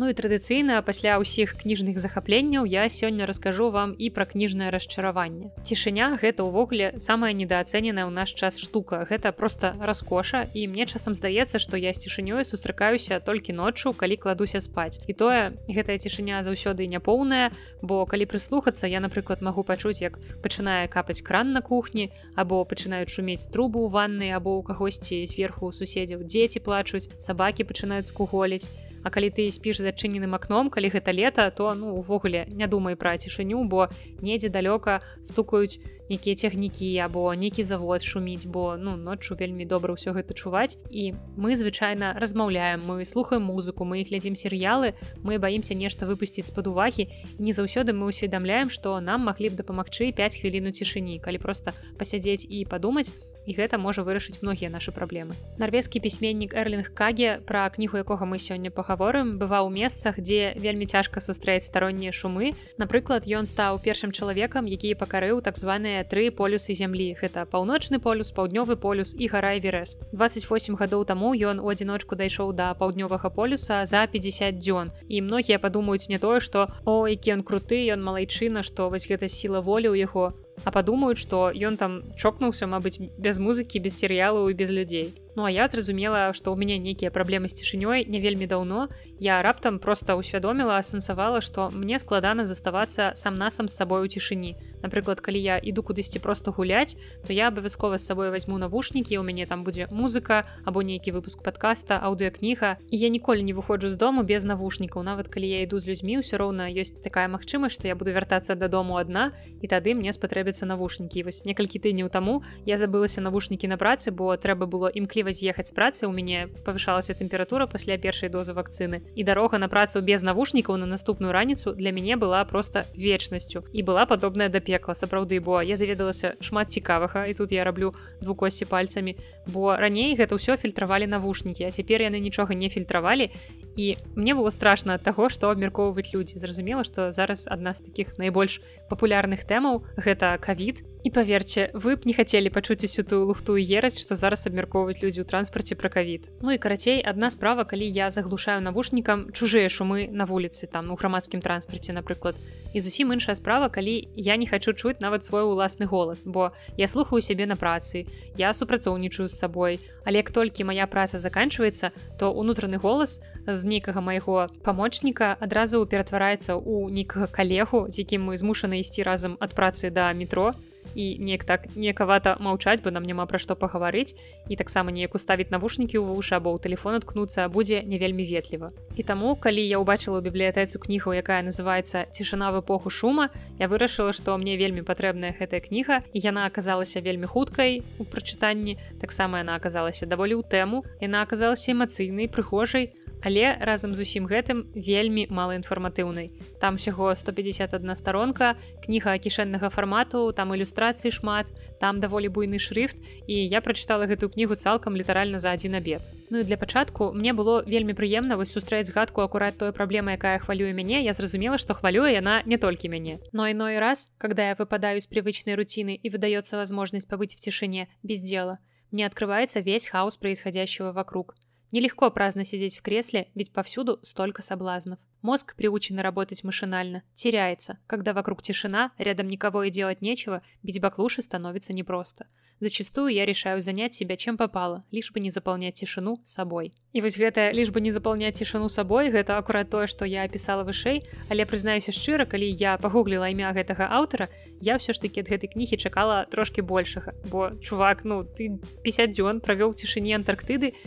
Ну 0.00 0.08
і 0.08 0.16
традыцыйна 0.16 0.80
пасля 0.80 1.20
ўсіх 1.20 1.60
кніжных 1.60 2.00
захапленняў 2.00 2.64
я 2.64 2.88
сёння 2.88 3.28
раскажу 3.28 3.68
вам 3.68 3.92
і 3.92 4.08
пра 4.08 4.24
кніжнае 4.24 4.72
расчараванне. 4.72 5.52
Цішыня 5.60 6.16
гэта 6.16 6.40
ўвогуле 6.40 6.96
самая 6.96 7.36
недаацэненая 7.36 8.08
ў 8.08 8.12
наш 8.12 8.32
час 8.32 8.56
штука. 8.56 9.04
Гэта 9.04 9.28
проста 9.36 9.76
раскоша 9.76 10.48
і 10.56 10.72
мне 10.72 10.88
часам 10.88 11.12
здаецца, 11.12 11.60
што 11.60 11.76
я 11.76 11.92
з 11.92 12.00
цішынёй 12.08 12.48
сустракаюся 12.48 13.20
толькі 13.20 13.52
ноччу, 13.52 13.92
калі 13.92 14.16
кладуся 14.16 14.64
спаць. 14.64 15.04
І 15.04 15.12
тое 15.12 15.52
гэтая 15.68 16.00
цішыня 16.00 16.40
заўсёды 16.48 16.88
няпоўная, 16.88 17.52
бо 17.84 18.08
калі 18.08 18.24
прыслухацца, 18.24 18.88
я, 18.88 19.04
напрыклад, 19.04 19.44
магу 19.44 19.68
пачуць, 19.68 20.00
як 20.00 20.16
пачынае 20.40 20.88
капаць 20.88 21.20
кран 21.20 21.52
на 21.52 21.60
кухні 21.60 22.08
або 22.40 22.64
пачынаюць 22.64 23.12
шумець 23.12 23.52
трубу 23.52 23.84
ў 23.84 23.92
ванны 23.92 24.32
або 24.32 24.56
ў 24.56 24.64
кагосьці 24.64 25.28
зверху 25.28 25.76
суседзяў 25.76 26.24
дзеці 26.24 26.64
плачуць, 26.64 27.12
сабакі 27.20 27.68
пачынаюць 27.68 28.08
скуголіць. 28.08 28.64
А 29.02 29.10
калі 29.10 29.30
ты 29.30 29.50
спіш 29.50 29.80
зачыненым 29.80 30.34
акном 30.36 30.70
калі 30.70 30.92
гэта 30.92 31.12
лета 31.12 31.50
то 31.50 31.72
ну 31.74 31.94
увогуле 31.96 32.44
не 32.48 32.66
думай 32.66 32.96
пра 32.96 33.16
цішыню 33.16 33.64
бо 33.64 33.88
недзе 34.20 34.48
далёка 34.48 35.00
стукаюць 35.22 35.80
нейкія 36.10 36.34
цягнікі 36.36 36.98
або 36.98 37.34
нейкі 37.34 37.62
завод 37.62 38.02
шуміць 38.02 38.44
бо 38.44 38.76
ну 38.76 38.96
ноччу 38.96 39.38
вельмі 39.38 39.64
добра 39.64 39.94
ўсё 39.94 40.10
гэта 40.10 40.34
чуваць. 40.34 40.76
І 40.90 41.14
мы 41.38 41.54
звычайна 41.54 42.18
размаўляем 42.18 42.82
мы 42.82 43.06
слухаем 43.06 43.46
музыку 43.46 43.86
мы 43.86 44.02
глядзім 44.02 44.34
серыялы 44.34 44.98
мы 45.22 45.38
баімся 45.38 45.78
нешта 45.78 46.10
выпусціць 46.10 46.50
з-пад 46.50 46.66
увагі. 46.66 47.06
Не 47.38 47.54
заўсёды 47.54 47.94
мы 47.94 48.10
ўсведамляем 48.10 48.74
што 48.74 48.98
нам 49.00 49.22
маглі 49.30 49.54
б 49.54 49.62
дапамагчы 49.62 50.10
5 50.10 50.42
хвіліну 50.42 50.74
цішыні 50.74 51.22
калі 51.22 51.38
проста 51.38 51.72
пасядзець 51.96 52.42
і 52.42 52.66
падумаць 52.66 53.14
і 53.46 53.54
гэта 53.54 53.78
можа 53.78 54.02
вырашыць 54.02 54.42
многія 54.42 54.70
нашы 54.70 54.92
праблемы. 54.92 55.34
Нарвежскі 55.58 56.00
пісьменнік 56.00 56.54
Эрлінг 56.54 56.92
Каге 56.94 57.40
пра 57.46 57.68
кнігу 57.70 57.98
якога 57.98 58.26
мы 58.26 58.38
сёння 58.38 58.70
пагаворым 58.70 59.38
бываў 59.38 59.66
у 59.66 59.72
месцах, 59.72 60.20
дзе 60.20 60.54
вельмі 60.56 60.86
цяжка 60.86 61.20
сустрэць 61.20 61.64
староннія 61.64 62.12
шумы. 62.12 62.54
Напрыклад, 62.76 63.26
ён 63.26 63.46
стаў 63.46 63.80
першым 63.80 64.12
чалавекам, 64.12 64.66
які 64.66 64.94
пакарыў 64.94 65.40
так 65.40 65.56
званыя 65.56 66.04
тры 66.04 66.30
полюсы 66.30 66.74
зямлі. 66.74 67.16
Гэта 67.20 67.46
паўночны 67.46 67.98
полюс, 67.98 68.32
паўднёвы 68.32 68.76
полюс 68.76 69.14
і 69.14 69.26
гара 69.28 69.56
Эверест. 69.56 70.06
28 70.12 70.76
гадоў 70.76 71.04
таму 71.04 71.34
ён 71.34 71.60
у 71.60 71.68
адзіночку 71.68 72.16
дайшоў 72.16 72.52
да 72.52 72.74
паўднёвага 72.74 73.30
полюса 73.30 73.86
за 73.86 74.06
50 74.06 74.58
дзён. 74.58 74.92
І 75.08 75.22
многія 75.22 75.58
падумаюць 75.58 76.08
не 76.08 76.18
тое, 76.18 76.40
што 76.40 76.68
о, 76.84 77.06
які 77.08 77.40
ён 77.40 77.42
круты, 77.42 77.82
ён 77.90 78.02
малайчына, 78.02 78.62
што 78.62 78.90
вось 78.90 79.08
гэта 79.08 79.28
сіла 79.28 79.60
волі 79.60 79.88
ў 79.90 80.06
яго 80.06 80.34
а 80.64 80.70
падумаюць 80.70 81.18
што 81.20 81.50
ён 81.54 81.76
там 81.80 82.02
чокнуўся 82.16 82.66
мабыць 82.66 82.98
без 83.18 83.38
музыкі 83.38 83.80
без 83.80 83.98
серыялаў 83.98 84.50
і 84.50 84.54
без 84.54 84.70
людзей 84.70 85.14
Ну 85.36 85.44
а 85.44 85.50
я 85.50 85.68
зразумела 85.68 86.32
што 86.34 86.50
ў 86.50 86.58
мяне 86.58 86.76
нейкія 86.82 87.14
праблемы 87.14 87.46
з 87.46 87.62
цішынёй 87.62 88.06
не 88.10 88.18
вельмі 88.18 88.50
даўно 88.50 88.88
я 89.22 89.42
раптам 89.42 89.78
просто 89.78 90.18
ўсвядоміла 90.18 90.82
асэнсавала 90.82 91.38
што 91.38 91.70
мне 91.70 92.02
складана 92.02 92.46
заставацца 92.46 93.14
сам 93.14 93.38
насам 93.38 93.68
з 93.68 93.78
сабой 93.78 94.02
у 94.02 94.08
цішыні 94.10 94.56
напрыклад 94.82 95.20
калі 95.20 95.38
я 95.38 95.56
іду 95.62 95.86
кудысьці 95.86 96.18
просто 96.18 96.50
гуляць 96.50 96.96
то 97.26 97.32
я 97.32 97.48
абавязкова 97.48 97.98
з 97.98 98.06
сабой 98.10 98.30
возьму 98.30 98.58
навушнікі 98.58 99.18
у 99.18 99.22
мяне 99.22 99.46
там 99.46 99.62
будзе 99.62 99.86
музыка 99.90 100.48
або 100.64 100.82
нейкі 100.82 101.12
выпуск 101.14 101.44
подкаста 101.46 102.00
аўдыокніга 102.02 102.82
і 102.90 102.96
я 102.98 103.08
ніколі 103.08 103.46
не 103.46 103.54
выходжу 103.54 103.90
з 103.90 103.96
дому 103.96 104.26
без 104.26 104.42
навушнікаў 104.44 105.06
нават 105.06 105.28
калі 105.28 105.46
я 105.46 105.62
іду 105.62 105.78
з 105.78 105.86
людзьмі 105.94 106.24
ўсё 106.24 106.42
роўна 106.42 106.66
ёсць 106.74 106.96
такая 106.98 107.28
магчымасць 107.28 107.78
што 107.78 107.86
я 107.86 107.94
буду 107.94 108.10
вяртацца 108.10 108.58
дадому 108.58 108.98
адна 108.98 109.30
і 109.60 109.66
тады 109.68 109.94
мне 109.94 110.10
спатрэбяцца 110.10 110.66
навушнікі 110.66 111.22
вось 111.28 111.44
некалькі 111.44 111.78
тыдняў 111.78 112.10
таму 112.10 112.42
я 112.66 112.80
забылася 112.80 113.20
навушнікі 113.20 113.68
на 113.68 113.76
працы 113.76 114.10
бо 114.10 114.34
трэба 114.34 114.66
было 114.66 114.88
імкліва 115.20 115.32
з'ехаць 115.32 115.68
з 115.68 115.76
працы 115.76 116.08
у 116.08 116.12
мяне 116.12 116.48
павышалася 116.64 117.12
тэмпература 117.12 117.68
пасля 117.68 118.00
першай 118.00 118.32
дозы 118.32 118.56
вакцыны 118.56 119.04
і 119.14 119.22
дарога 119.24 119.60
на 119.60 119.68
працу 119.68 120.00
без 120.00 120.24
навушнікаў 120.24 120.80
на 120.80 120.86
наступную 120.88 121.32
раніцу 121.32 121.76
для 121.76 121.92
мяне 121.92 122.16
была 122.16 122.40
просто 122.48 122.88
вечнасцю 122.96 123.64
і 123.72 123.84
была 123.84 124.08
падобная 124.08 124.48
да 124.48 124.60
пекла 124.60 124.96
сапраўды 124.96 125.40
бо 125.44 125.60
я 125.60 125.76
даведалася 125.76 126.40
шмат 126.40 126.72
цікавага 126.72 127.26
і 127.28 127.34
тут 127.34 127.52
я 127.52 127.64
раблю 127.64 127.92
двукосці 128.20 128.64
пальцамі. 128.64 129.16
Бо 129.46 129.76
раней 129.76 130.16
гэта 130.16 130.40
ўсё 130.40 130.56
фільтравалі 130.56 131.04
навушнікі 131.04 131.68
а 131.68 131.70
цяпер 131.70 132.00
яны 132.00 132.16
нічога 132.20 132.56
не 132.56 132.72
фільтравалі. 132.72 133.28
І 133.76 134.00
мне 134.16 134.32
было 134.34 134.48
страшно 134.50 134.96
ад 134.96 135.04
таго 135.04 135.28
што 135.28 135.52
абмяркоўваць 135.52 136.16
людзі. 136.16 136.40
Зразумела 136.40 136.84
што 136.84 137.12
зараз 137.12 137.44
адна 137.44 137.74
з 137.74 137.84
таких 137.84 138.16
найбольш 138.16 138.60
папулярных 138.88 139.44
тэмаў 139.44 139.84
гэта 140.00 140.40
кавід 140.40 140.80
і 141.04 141.10
паверце 141.10 141.70
вы 141.72 141.96
б 141.96 142.04
не 142.04 142.12
хацелі 142.12 142.50
пачуць 142.52 142.84
усю 142.84 143.02
тую 143.02 143.24
лухту 143.26 143.56
ераць 143.56 143.96
што 144.00 144.16
зараз 144.16 144.44
абмяркоўваюць 144.46 145.00
людзі 145.00 145.24
ў 145.24 145.26
транспарце 145.26 145.74
пра 145.74 145.88
кавід 145.88 146.28
Ну 146.44 146.52
і 146.52 146.58
карацей 146.58 147.00
адна 147.00 147.30
справа 147.30 147.64
калі 147.64 147.88
я 147.88 148.10
заглушаю 148.10 148.60
навушнікам 148.60 149.32
чужыя 149.32 149.72
шумы 149.72 150.08
на 150.12 150.28
вуліцы 150.28 150.68
там 150.68 150.90
у 150.92 150.96
грамадскім 151.00 151.40
транспарце 151.40 151.96
напрыклад 151.96 152.36
і 152.72 152.80
зусім 152.80 153.12
іншая 153.12 153.34
справа 153.36 153.68
калі 153.68 154.08
я 154.14 154.36
не 154.36 154.46
хочу 154.46 154.72
чуць 154.72 155.00
нават 155.00 155.24
свой 155.24 155.42
уласны 155.42 155.86
голас 155.86 156.22
бо 156.24 156.52
я 156.76 156.88
слухаю 156.88 157.22
сябе 157.22 157.46
на 157.46 157.56
працы 157.56 158.06
я 158.36 158.54
супрацоўнічаю 158.54 159.28
з 159.28 159.38
сабой. 159.38 159.80
Але 160.04 160.16
як 160.16 160.30
толькі 160.30 160.64
моя 160.64 160.86
праца 160.86 161.18
заканчваецца 161.18 161.90
то 162.18 162.32
унутраны 162.32 162.78
голас 162.78 163.20
з 163.46 163.64
нейкага 163.64 164.00
майго 164.00 164.48
памочніка 164.64 165.36
адразу 165.40 165.84
ператвараецца 165.86 166.56
ў 166.56 166.92
нейкага 166.92 167.26
калегу 167.26 167.88
з 167.88 168.04
якім 168.04 168.28
мы 168.28 168.36
змушаны 168.36 168.80
ісці 168.80 169.02
разам 169.02 169.36
ад 169.40 169.54
працы 169.54 169.90
да 169.90 170.12
метро 170.12 170.54
і 170.94 171.18
неяк 171.18 171.44
так 171.44 171.66
некавата 171.76 172.36
маўчаць 172.40 172.80
бы 172.82 172.90
нам 172.90 173.04
няма 173.04 173.26
пра 173.26 173.38
што 173.38 173.56
пагаварыць. 173.56 174.14
І 174.48 174.56
таксама 174.56 174.90
неяк 174.90 175.14
уставіць 175.14 175.50
навушнікі 175.50 175.98
ў 175.98 176.04
вушы 176.04 176.36
або 176.36 176.54
ў 176.54 176.62
телефон 176.62 176.98
аткнуцца 177.00 177.48
будзе 177.48 177.82
не 177.82 177.98
вельмі 177.98 178.24
ветліва. 178.24 178.72
І 178.96 179.02
таму 179.02 179.36
калі 179.36 179.62
я 179.62 179.80
ўбачыла 179.80 180.20
ў 180.20 180.26
бібліятэцу 180.28 180.80
кнігу 180.82 181.14
якая 181.16 181.42
называется 181.42 182.06
цішына 182.12 182.50
в 182.52 182.60
эпоху 182.60 182.90
шума 182.90 183.30
я 183.58 183.68
вырашыла 183.68 184.12
што 184.12 184.36
мне 184.36 184.56
вельмі 184.56 184.82
патрэбная 184.82 185.34
гэтая 185.38 185.60
кніга 185.64 186.02
і 186.12 186.18
яна 186.20 186.46
аказалася 186.46 187.00
вельмі 187.00 187.26
хуткай 187.26 187.82
у 187.98 188.04
прачытанні. 188.04 188.78
Таксама 189.00 189.42
яна 189.44 189.56
аказалася 189.56 190.06
даволі 190.06 190.38
ў 190.38 190.44
тэму 190.44 190.84
яна 191.00 191.22
аказалася 191.22 191.72
эмацыйнай 191.72 192.28
прыхожай 192.28 192.92
але 193.22 193.56
разам 193.60 193.94
з 193.94 194.00
усім 194.02 194.26
гэтым 194.26 194.64
вельмі 194.74 195.26
малаінфарматыўнай. 195.30 196.30
Там 196.60 196.76
усяго 196.76 197.14
151 197.16 197.96
старонка 197.96 198.56
кніга 198.84 199.16
кішэннага 199.18 199.70
фармату 199.70 200.32
там 200.32 200.54
ілюстрацыі 200.54 201.12
шмат 201.12 201.50
там 201.80 202.00
даволі 202.00 202.28
буйны 202.28 202.58
шрифт 202.58 202.96
і 203.26 203.34
я 203.34 203.60
прачытала 203.60 204.06
гэтую 204.06 204.32
кнігу 204.32 204.56
цалкам 204.56 204.96
літаральна 204.96 205.38
за 205.38 205.52
адзін 205.52 205.74
абед. 205.74 206.08
Ну 206.30 206.40
і 206.40 206.44
для 206.44 206.56
пачатку 206.56 207.12
мне 207.12 207.32
было 207.32 207.62
вельмі 207.66 207.92
прыемна 207.92 208.36
вось 208.36 208.52
сустрэць 208.52 208.88
згадку 208.88 209.20
акурат 209.20 209.58
той 209.58 209.72
праблема 209.72 210.16
якая 210.16 210.38
хвалюе 210.38 210.72
мяне 210.72 211.02
я 211.04 211.12
зразумела 211.12 211.58
што 211.58 211.74
хвалюе 211.74 212.12
яна 212.14 212.42
не 212.46 212.56
толькі 212.56 212.88
мяне. 212.88 213.20
Но 213.32 213.50
иной 213.50 213.78
раз 213.78 214.10
когда 214.18 214.48
я 214.48 214.54
выпадаю 214.54 215.00
з 215.00 215.06
привычной 215.06 215.54
рутины 215.54 215.94
и 215.94 216.10
выдается 216.10 216.56
возможность 216.56 217.08
побыть 217.08 217.34
в 217.34 217.40
тишине 217.40 217.88
без 218.02 218.20
дела 218.20 218.58
мне 218.90 219.06
открывается 219.06 219.60
весь 219.60 219.86
хаос 219.86 220.16
происходящего 220.16 220.92
вокруг 220.92 221.36
Нелегко 221.71 222.09
праздно 222.09 222.45
сидеть 222.45 222.77
в 222.77 222.81
кресле, 222.81 223.27
ведь 223.35 223.51
повсюду 223.51 223.99
столько 224.03 224.41
соблазнов. 224.41 224.99
Мозг, 225.21 225.55
приученный 225.55 226.03
работать 226.03 226.43
машинально, 226.43 227.03
теряется. 227.15 227.79
Когда 227.87 228.13
вокруг 228.13 228.41
тишина, 228.43 228.91
рядом 228.97 229.27
никого 229.27 229.63
и 229.63 229.71
делать 229.71 230.01
нечего, 230.01 230.41
бить 230.61 230.79
баклуши 230.79 231.21
становится 231.21 231.73
непросто. 231.73 232.27
Зачастую 232.61 233.13
я 233.13 233.25
решаю 233.25 233.61
занять 233.61 233.93
себя 233.93 234.15
чем 234.15 234.37
попало, 234.37 234.85
лишь 234.91 235.11
бы 235.11 235.19
не 235.19 235.29
заполнять 235.29 235.73
тишину 235.73 236.21
собой. 236.23 236.73
И 236.93 237.01
вот 237.01 237.17
это 237.17 237.51
лишь 237.51 237.69
бы 237.69 237.81
не 237.81 237.91
заполнять 237.91 238.35
тишину 238.35 238.69
собой, 238.69 239.09
это 239.09 239.37
аккурат 239.37 239.69
то, 239.69 239.87
что 239.87 240.05
я 240.05 240.23
описала 240.23 240.63
вышэй, 240.63 241.03
але 241.29 241.45
прызнаюся 241.45 241.91
шчыра, 241.91 242.23
калі 242.23 242.47
я 242.47 242.77
пагугліла 242.77 243.27
імя 243.27 243.51
гэтага 243.51 243.91
аўтара, 243.91 244.29
я 244.61 244.79
ўсё 244.79 244.95
ж 244.95 245.01
таки 245.03 245.19
ад 245.19 245.27
гэтай 245.27 245.51
кнігі 245.51 245.75
чакала 245.75 246.23
трошки 246.31 246.61
большага, 246.61 247.11
бо 247.27 247.51
чувак, 247.59 248.05
ну 248.07 248.23
ты 248.23 248.55
50 248.87 249.11
дзён 249.11 249.43
правёў 249.43 249.75
цішыні 249.75 250.15
Антарктыды, 250.15 250.79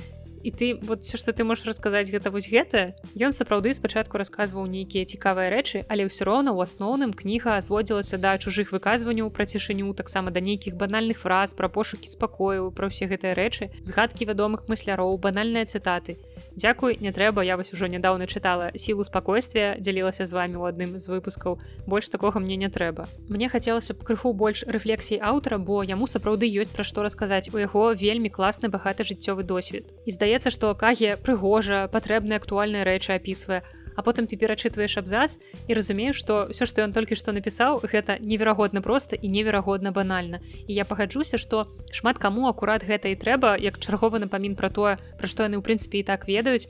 І 0.44 0.52
ты 0.52 0.76
вот 0.82 1.04
все 1.04 1.18
что 1.18 1.34
ты 1.34 1.44
можешь 1.44 1.66
расказаць 1.66 2.12
гэта 2.12 2.30
вось 2.32 2.50
гэта 2.52 2.94
ён 3.16 3.34
сапраўды 3.34 3.74
спачатку 3.74 4.20
расказваў 4.22 4.68
нейкія 4.68 5.08
цікавыя 5.08 5.50
рэчы 5.50 5.86
але 5.90 6.06
ўсё 6.06 6.28
роўна 6.30 6.54
у 6.54 6.62
асноўным 6.62 7.16
кніга 7.16 7.58
зводзілася 7.64 8.22
да 8.22 8.38
чужых 8.38 8.76
выказванняў 8.76 9.32
пра 9.32 9.50
цішыню 9.50 9.94
таксама 9.98 10.30
да 10.30 10.40
нейкіх 10.40 10.76
банальных 10.76 11.24
фраз 11.24 11.58
пра 11.58 11.72
пошукі 11.72 12.12
спакою 12.12 12.70
пра 12.70 12.92
ўсе 12.94 13.10
гэтыя 13.10 13.34
рэчы 13.34 13.72
згадкі 13.82 14.30
вядомых 14.30 14.70
мысляроў 14.70 15.18
банальныя 15.18 15.66
цытаты 15.66 16.20
Дякуй 16.54 16.98
не 17.02 17.12
трэба 17.12 17.42
я 17.42 17.58
вось 17.58 17.74
ужо 17.74 17.90
нядаўна 17.90 18.30
чытала 18.30 18.70
сілу 18.78 19.04
спакойствия 19.04 19.74
дзялілася 19.80 20.30
з 20.30 20.34
вами 20.38 20.62
у 20.62 20.70
адным 20.70 21.02
з 21.02 21.10
выпускаў 21.10 21.58
больш 21.90 22.14
такога 22.14 22.38
мне 22.38 22.56
не 22.62 22.70
трэба 22.70 23.10
мне 23.26 23.50
хацелася 23.50 23.98
б 23.98 24.06
крыху 24.06 24.34
больш 24.38 24.62
рэфлексій 24.70 25.18
аўтара 25.18 25.58
бо 25.58 25.82
яму 25.82 26.06
сапраўды 26.06 26.46
ёсць 26.46 26.70
пра 26.70 26.86
што 26.86 27.02
расказаць 27.02 27.50
у 27.50 27.58
яго 27.58 27.90
вельмі 27.98 28.30
класны 28.30 28.70
багаты 28.70 29.02
жыццёвы 29.02 29.42
досвед. 29.42 29.90
І 30.06 30.12
здаецца 30.14 30.33
здаецца 30.34 30.50
што 30.50 30.74
каге 30.74 31.14
прыгожа 31.22 31.86
патрэбныя 31.94 32.42
актуальныя 32.42 32.82
рэчы 32.82 33.14
апісвае. 33.14 33.62
А 33.94 34.02
потым 34.02 34.26
ты 34.26 34.34
перачытваеш 34.34 34.98
абзац 34.98 35.38
і 35.70 35.78
разумееш 35.78 36.18
што 36.18 36.50
ўсё 36.50 36.66
што 36.66 36.82
ён 36.82 36.90
толькі 36.90 37.14
што 37.14 37.30
напісаў 37.38 37.86
гэта 37.86 38.18
неверагодна 38.18 38.82
проста 38.82 39.14
і 39.14 39.30
неверагодна 39.30 39.94
банальна. 39.94 40.42
І 40.66 40.74
я 40.74 40.90
пагаджуся 40.90 41.38
што 41.38 41.70
шмат 41.94 42.18
каму 42.18 42.50
акурат 42.50 42.82
гэта 42.82 43.14
і 43.14 43.20
трэба 43.22 43.62
як 43.62 43.78
чарговы 43.78 44.18
напамін 44.26 44.58
пра 44.58 44.74
тое 44.74 44.98
пра 45.22 45.30
што 45.30 45.46
яны 45.46 45.62
ў 45.62 45.66
прынцыпе 45.70 46.02
і 46.02 46.08
так 46.10 46.26
ведаюць 46.26 46.66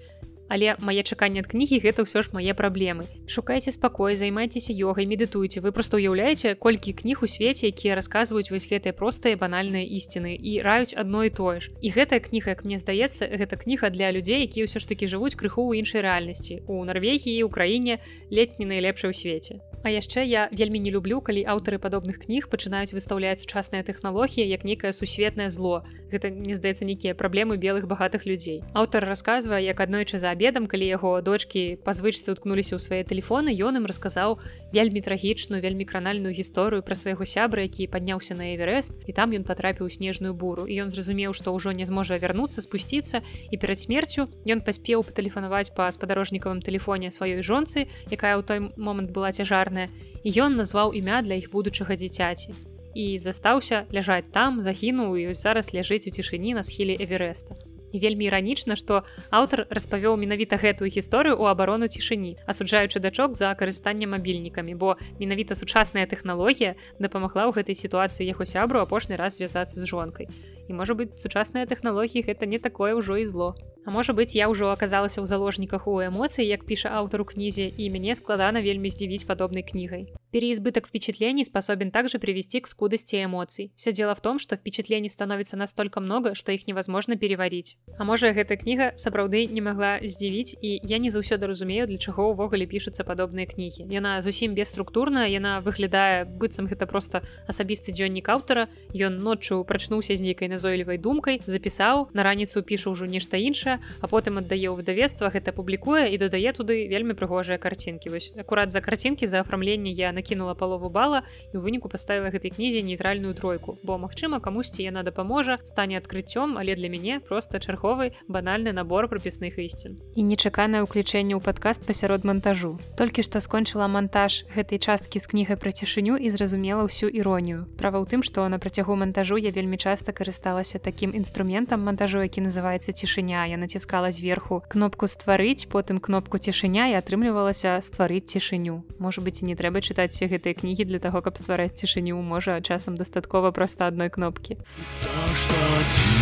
Але 0.49 0.75
мае 0.79 1.03
чаканне 1.03 1.43
ад 1.43 1.47
кнігі 1.47 1.79
гэта 1.83 2.03
ўсё 2.03 2.23
ж 2.25 2.33
мае 2.33 2.53
праблемы. 2.53 3.07
Шукайце 3.27 3.71
спакой, 3.71 4.15
займайцеся 4.15 4.73
ёгай, 4.73 5.07
медытуйце. 5.07 5.63
Вы 5.63 5.71
проста 5.71 5.97
ўяўляеце, 5.97 6.55
колькі 6.55 6.93
кніг 6.93 7.23
у 7.23 7.27
свеце, 7.27 7.71
якія 7.71 7.95
расказваюць 7.95 8.51
вось 8.51 8.67
гэтыя 8.67 8.93
простыя 8.93 9.39
банальныя 9.39 9.87
ісціны 9.87 10.35
і 10.35 10.61
раюць 10.61 10.93
адно 10.93 11.23
і 11.23 11.31
тое 11.31 11.59
ж. 11.63 11.71
І 11.81 11.89
гэтая 11.95 12.19
кніга, 12.19 12.57
як 12.57 12.65
мне 12.65 12.77
здаецца, 12.79 13.27
гэта 13.27 13.55
кніга 13.57 13.89
для 13.89 14.11
людзей, 14.11 14.43
якія 14.45 14.67
ўсё 14.67 14.83
ж 14.83 14.87
такі 14.87 15.07
жывуць 15.07 15.39
крыху 15.39 15.63
ў 15.63 15.79
іншай 15.79 16.03
рэальнасці. 16.03 16.67
У 16.67 16.83
Нарвегіі, 16.83 17.43
ў 17.43 17.49
краіне 17.49 17.99
ледзь 18.29 18.59
не 18.59 18.67
найлепшай 18.67 19.09
у 19.09 19.15
свеце. 19.15 19.63
А 19.83 19.91
яшчэ 19.91 20.23
я 20.23 20.47
вельмі 20.51 20.79
не 20.79 20.91
люблю, 20.95 21.19
калі 21.19 21.43
аўтары 21.43 21.75
падобных 21.75 22.23
кніг 22.23 22.47
пачынаюць 22.47 22.95
выстаўляць 22.95 23.43
сучасныя 23.43 23.83
тэхналогіі 23.83 24.47
як 24.47 24.63
нейкае 24.63 24.95
сусветнае 24.95 25.51
зло. 25.51 25.83
Гэта 26.13 26.29
не 26.29 26.53
здаецца 26.53 26.85
нейкія 26.85 27.17
праблемы 27.17 27.57
белых 27.57 27.87
багатых 27.89 28.27
людзей. 28.29 28.61
Аўтар 28.77 29.01
расказвае, 29.09 29.65
як 29.65 29.81
аднойчы 29.81 30.21
за 30.21 30.29
абедам, 30.29 30.69
калі 30.69 30.85
яго 30.85 31.17
дочкі 31.25 31.81
па 31.81 31.97
звычцы 31.97 32.29
уткнуліся 32.37 32.77
ў 32.77 32.81
свае 32.85 33.01
тэлефоны, 33.01 33.49
ён 33.49 33.81
ім 33.81 33.89
расказаў 33.89 34.37
вельмі 34.69 35.01
трагічную, 35.01 35.57
вельмі 35.57 35.89
кранальную 35.89 36.37
гісторыю 36.37 36.85
пра 36.85 36.93
свайго 36.93 37.25
сябра, 37.25 37.65
які 37.65 37.89
падняўся 37.89 38.37
на 38.37 38.53
эверест 38.53 38.93
і 39.09 39.11
там 39.17 39.33
ён 39.33 39.41
патрапіў 39.41 39.89
снежную 39.89 40.37
буру. 40.37 40.69
І 40.69 40.85
ён 40.85 40.93
зразумеў, 40.93 41.33
што 41.33 41.49
ўжо 41.49 41.73
не 41.73 41.89
зможа 41.89 42.21
вярнуцца, 42.21 42.61
спусціцца 42.61 43.25
і 43.49 43.55
перад 43.57 43.81
смерцю 43.81 44.29
ён 44.45 44.61
паспеў 44.61 45.01
патэлефанаваць 45.01 45.73
па 45.73 45.89
спадарожнікавым 45.89 46.61
тэлефоне 46.61 47.09
сваёй 47.09 47.41
жонцы, 47.41 47.89
якая 48.13 48.37
ў 48.37 48.45
той 48.45 48.69
момант 48.77 49.09
была 49.09 49.33
цяжарная 49.33 49.89
і 50.23 50.29
ён 50.45 50.61
назваў 50.61 50.93
імя 50.93 51.25
для 51.25 51.41
іх 51.41 51.49
будучага 51.51 51.99
дзіцяці 51.99 52.72
і 52.95 53.19
застаўся 53.19 53.85
ляжаць 53.93 54.29
там 54.31 54.61
загінуў 54.61 55.17
і 55.17 55.33
зараз 55.33 55.73
ляжыць 55.73 56.07
у 56.07 56.11
цішыні 56.13 56.53
на 56.53 56.63
схіле 56.63 56.95
эвереста. 56.95 57.57
І 57.93 57.99
вельмі 58.01 58.25
іранічна 58.25 58.75
што 58.75 59.03
аўтар 59.29 59.65
распавёў 59.69 60.17
менавіта 60.17 60.57
гэтую 60.57 60.89
гісторыю 60.89 61.37
ў 61.37 61.53
абарону 61.53 61.85
цішыні 61.85 62.41
асуджаючы 62.49 62.97
дачок 62.97 63.37
за 63.37 63.53
карыстанне 63.53 64.09
мабільнікамі 64.09 64.73
бо 64.73 64.97
менавіта 65.21 65.53
сучасная 65.53 66.09
тэхналогія 66.09 66.73
дапамагла 66.97 67.45
ў 67.49 67.61
гэтай 67.61 67.77
сітуацыі 67.77 68.25
яго 68.25 68.49
сябру 68.49 68.81
апошні 68.81 69.13
раз 69.21 69.37
звязацца 69.37 69.77
з 69.77 69.85
жонкай. 69.85 70.25
І 70.65 70.73
можа 70.73 70.97
быць 70.97 71.21
сучасныя 71.21 71.69
тэхналогіі 71.69 72.25
гэта 72.25 72.49
не 72.49 72.57
такое 72.57 72.97
ўжо 72.97 73.21
і 73.21 73.29
зло. 73.29 73.53
А 73.85 73.93
можа 73.93 74.17
быць 74.17 74.33
я 74.33 74.49
ўжо 74.49 74.73
аказалася 74.73 75.21
ў 75.21 75.29
заложніках 75.29 75.85
у 75.85 76.01
эмоцыі 76.01 76.49
як 76.49 76.65
піша 76.65 76.89
аўтару 76.97 77.29
кнізе 77.29 77.69
і 77.77 77.93
мяне 77.93 78.17
складана 78.17 78.65
вельмі 78.65 78.89
здзівіць 78.89 79.29
падобнай 79.29 79.61
кнігай 79.61 80.09
Переизбыток 80.32 80.86
впечатлений 80.86 81.44
способен 81.44 81.90
также 81.90 82.18
привести 82.18 82.60
к 82.60 82.68
скудости 82.68 83.24
эмоций. 83.24 83.72
Все 83.76 83.92
дело 83.92 84.14
в 84.14 84.20
том, 84.20 84.38
что 84.38 84.56
впечатлений 84.56 85.08
становится 85.08 85.56
настолько 85.56 86.00
много, 86.00 86.34
что 86.34 86.52
их 86.52 86.66
невозможно 86.66 87.16
переварить. 87.16 87.78
А 87.98 88.04
можа 88.04 88.32
гэта 88.36 88.60
кніга 88.60 88.92
сапраўды 89.00 89.48
не 89.48 89.60
могла 89.64 89.96
здзівіць 90.04 90.54
і 90.60 90.80
я 90.84 90.98
не 90.98 91.08
заўсёды 91.08 91.46
разумею, 91.48 91.86
для 91.86 91.96
чаго 91.96 92.36
ўвогуле 92.36 92.68
пішуцца 92.68 93.08
падобныя 93.08 93.48
кнігі. 93.48 93.88
Яна 93.88 94.20
зусім 94.20 94.52
бесструктурная, 94.52 95.32
яна 95.32 95.64
выглядае 95.64 96.28
быццам 96.28 96.68
гэта 96.68 96.84
проста 96.84 97.24
асабісты 97.48 97.96
дзённік 97.96 98.28
аўтара. 98.28 98.68
Ён 98.92 99.24
ноччу 99.24 99.64
прачнуўся 99.64 100.12
з 100.12 100.20
нейкай 100.20 100.52
назойлівай 100.52 101.00
думкай, 101.00 101.40
запісаў, 101.48 102.12
на 102.12 102.22
раніцу 102.22 102.60
піша 102.60 102.92
ўжо 102.92 103.08
нешта 103.08 103.40
іншае, 103.40 103.80
а 104.00 104.06
потым 104.06 104.44
аддае 104.44 104.68
ў 104.68 104.76
выдавецтва 104.76 105.32
гэта 105.32 105.56
публікуе 105.56 106.12
і 106.12 106.20
дадае 106.20 106.52
туды 106.52 106.84
вельмі 106.84 107.16
прыгожыя 107.16 107.56
карцінкі. 107.56 108.12
Вось 108.12 108.36
акурат 108.36 108.76
за 108.76 108.84
карцінкі 108.84 109.24
за 109.24 109.40
афармленне 109.40 109.90
я 109.90 110.12
на 110.12 110.21
накінула 110.23 110.55
палову 110.55 110.89
бала 110.89 111.27
і 111.51 111.59
ў 111.59 111.61
выніку 111.61 111.91
паставіла 111.91 112.31
гэтай 112.31 112.55
кнізе 112.55 112.79
нейтральную 112.79 113.35
тройку. 113.35 113.75
Бо 113.83 113.99
магчыма 113.99 114.39
камусьці 114.39 114.87
яна 114.87 115.03
дапаможа 115.03 115.59
стане 115.67 115.99
адкрыццём 115.99 116.55
але 116.55 116.79
для 116.79 116.87
мяне 116.87 117.19
просто 117.19 117.59
чарговы 117.59 118.15
банальны 118.31 118.71
набор 118.71 119.11
прапісных 119.11 119.59
ісцін. 119.59 119.99
І 120.15 120.23
нечаканае 120.23 120.87
ўключэнне 120.87 121.35
ў 121.35 121.43
падкаст 121.43 121.83
пасярод 121.83 122.23
монтажу 122.23 122.79
толькі 122.95 123.19
што 123.27 123.43
скончыла 123.43 123.91
монтаж 123.91 124.47
гэтай 124.55 124.79
часткі 124.79 125.19
з 125.19 125.27
кнігай 125.27 125.59
пра 125.59 125.75
цішыню 125.75 126.15
і 126.15 126.31
зразумела 126.31 126.87
ўсю 126.87 127.11
іронію. 127.11 127.67
Права 127.75 127.99
ў 127.99 128.07
тым 128.07 128.23
што 128.23 128.47
на 128.47 128.63
працягу 128.63 128.95
монтажу 128.95 129.35
я 129.35 129.51
вельмі 129.51 129.75
часта 129.75 130.15
карысталася 130.15 130.79
такім 130.79 131.11
інструментам 131.11 131.83
монтажу 131.83 132.23
які 132.23 132.47
называется 132.47 132.95
цішыня 132.95 133.43
я 133.51 133.59
націскала 133.59 134.15
зверху 134.15 134.63
кнопку 134.71 135.11
стварыць 135.11 135.67
потым 135.67 135.99
кнопку 135.99 136.39
цішыня 136.39 136.87
і 136.93 136.97
атрымлівалася 137.01 137.83
стварыць 137.83 138.31
цішыню 138.31 138.87
можа 138.99 139.19
быть 139.19 139.41
і 139.41 139.51
не 139.51 139.55
трэба 139.59 139.81
чытаць 139.81 140.12
чытаць 140.13 140.29
гэтыя 140.29 140.53
кнігі 140.53 140.85
для 140.85 140.99
таго 140.99 141.21
каб 141.21 141.37
ствараць 141.37 141.73
цішыню 141.75 142.21
можа 142.21 142.61
часам 142.61 142.97
дастаткова 142.97 143.51
проста 143.51 143.87
адной 143.87 144.09
кнопкі 144.09 144.57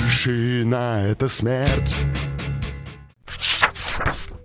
тишина 0.07 1.03
это 1.11 1.27
смерть 1.27 1.99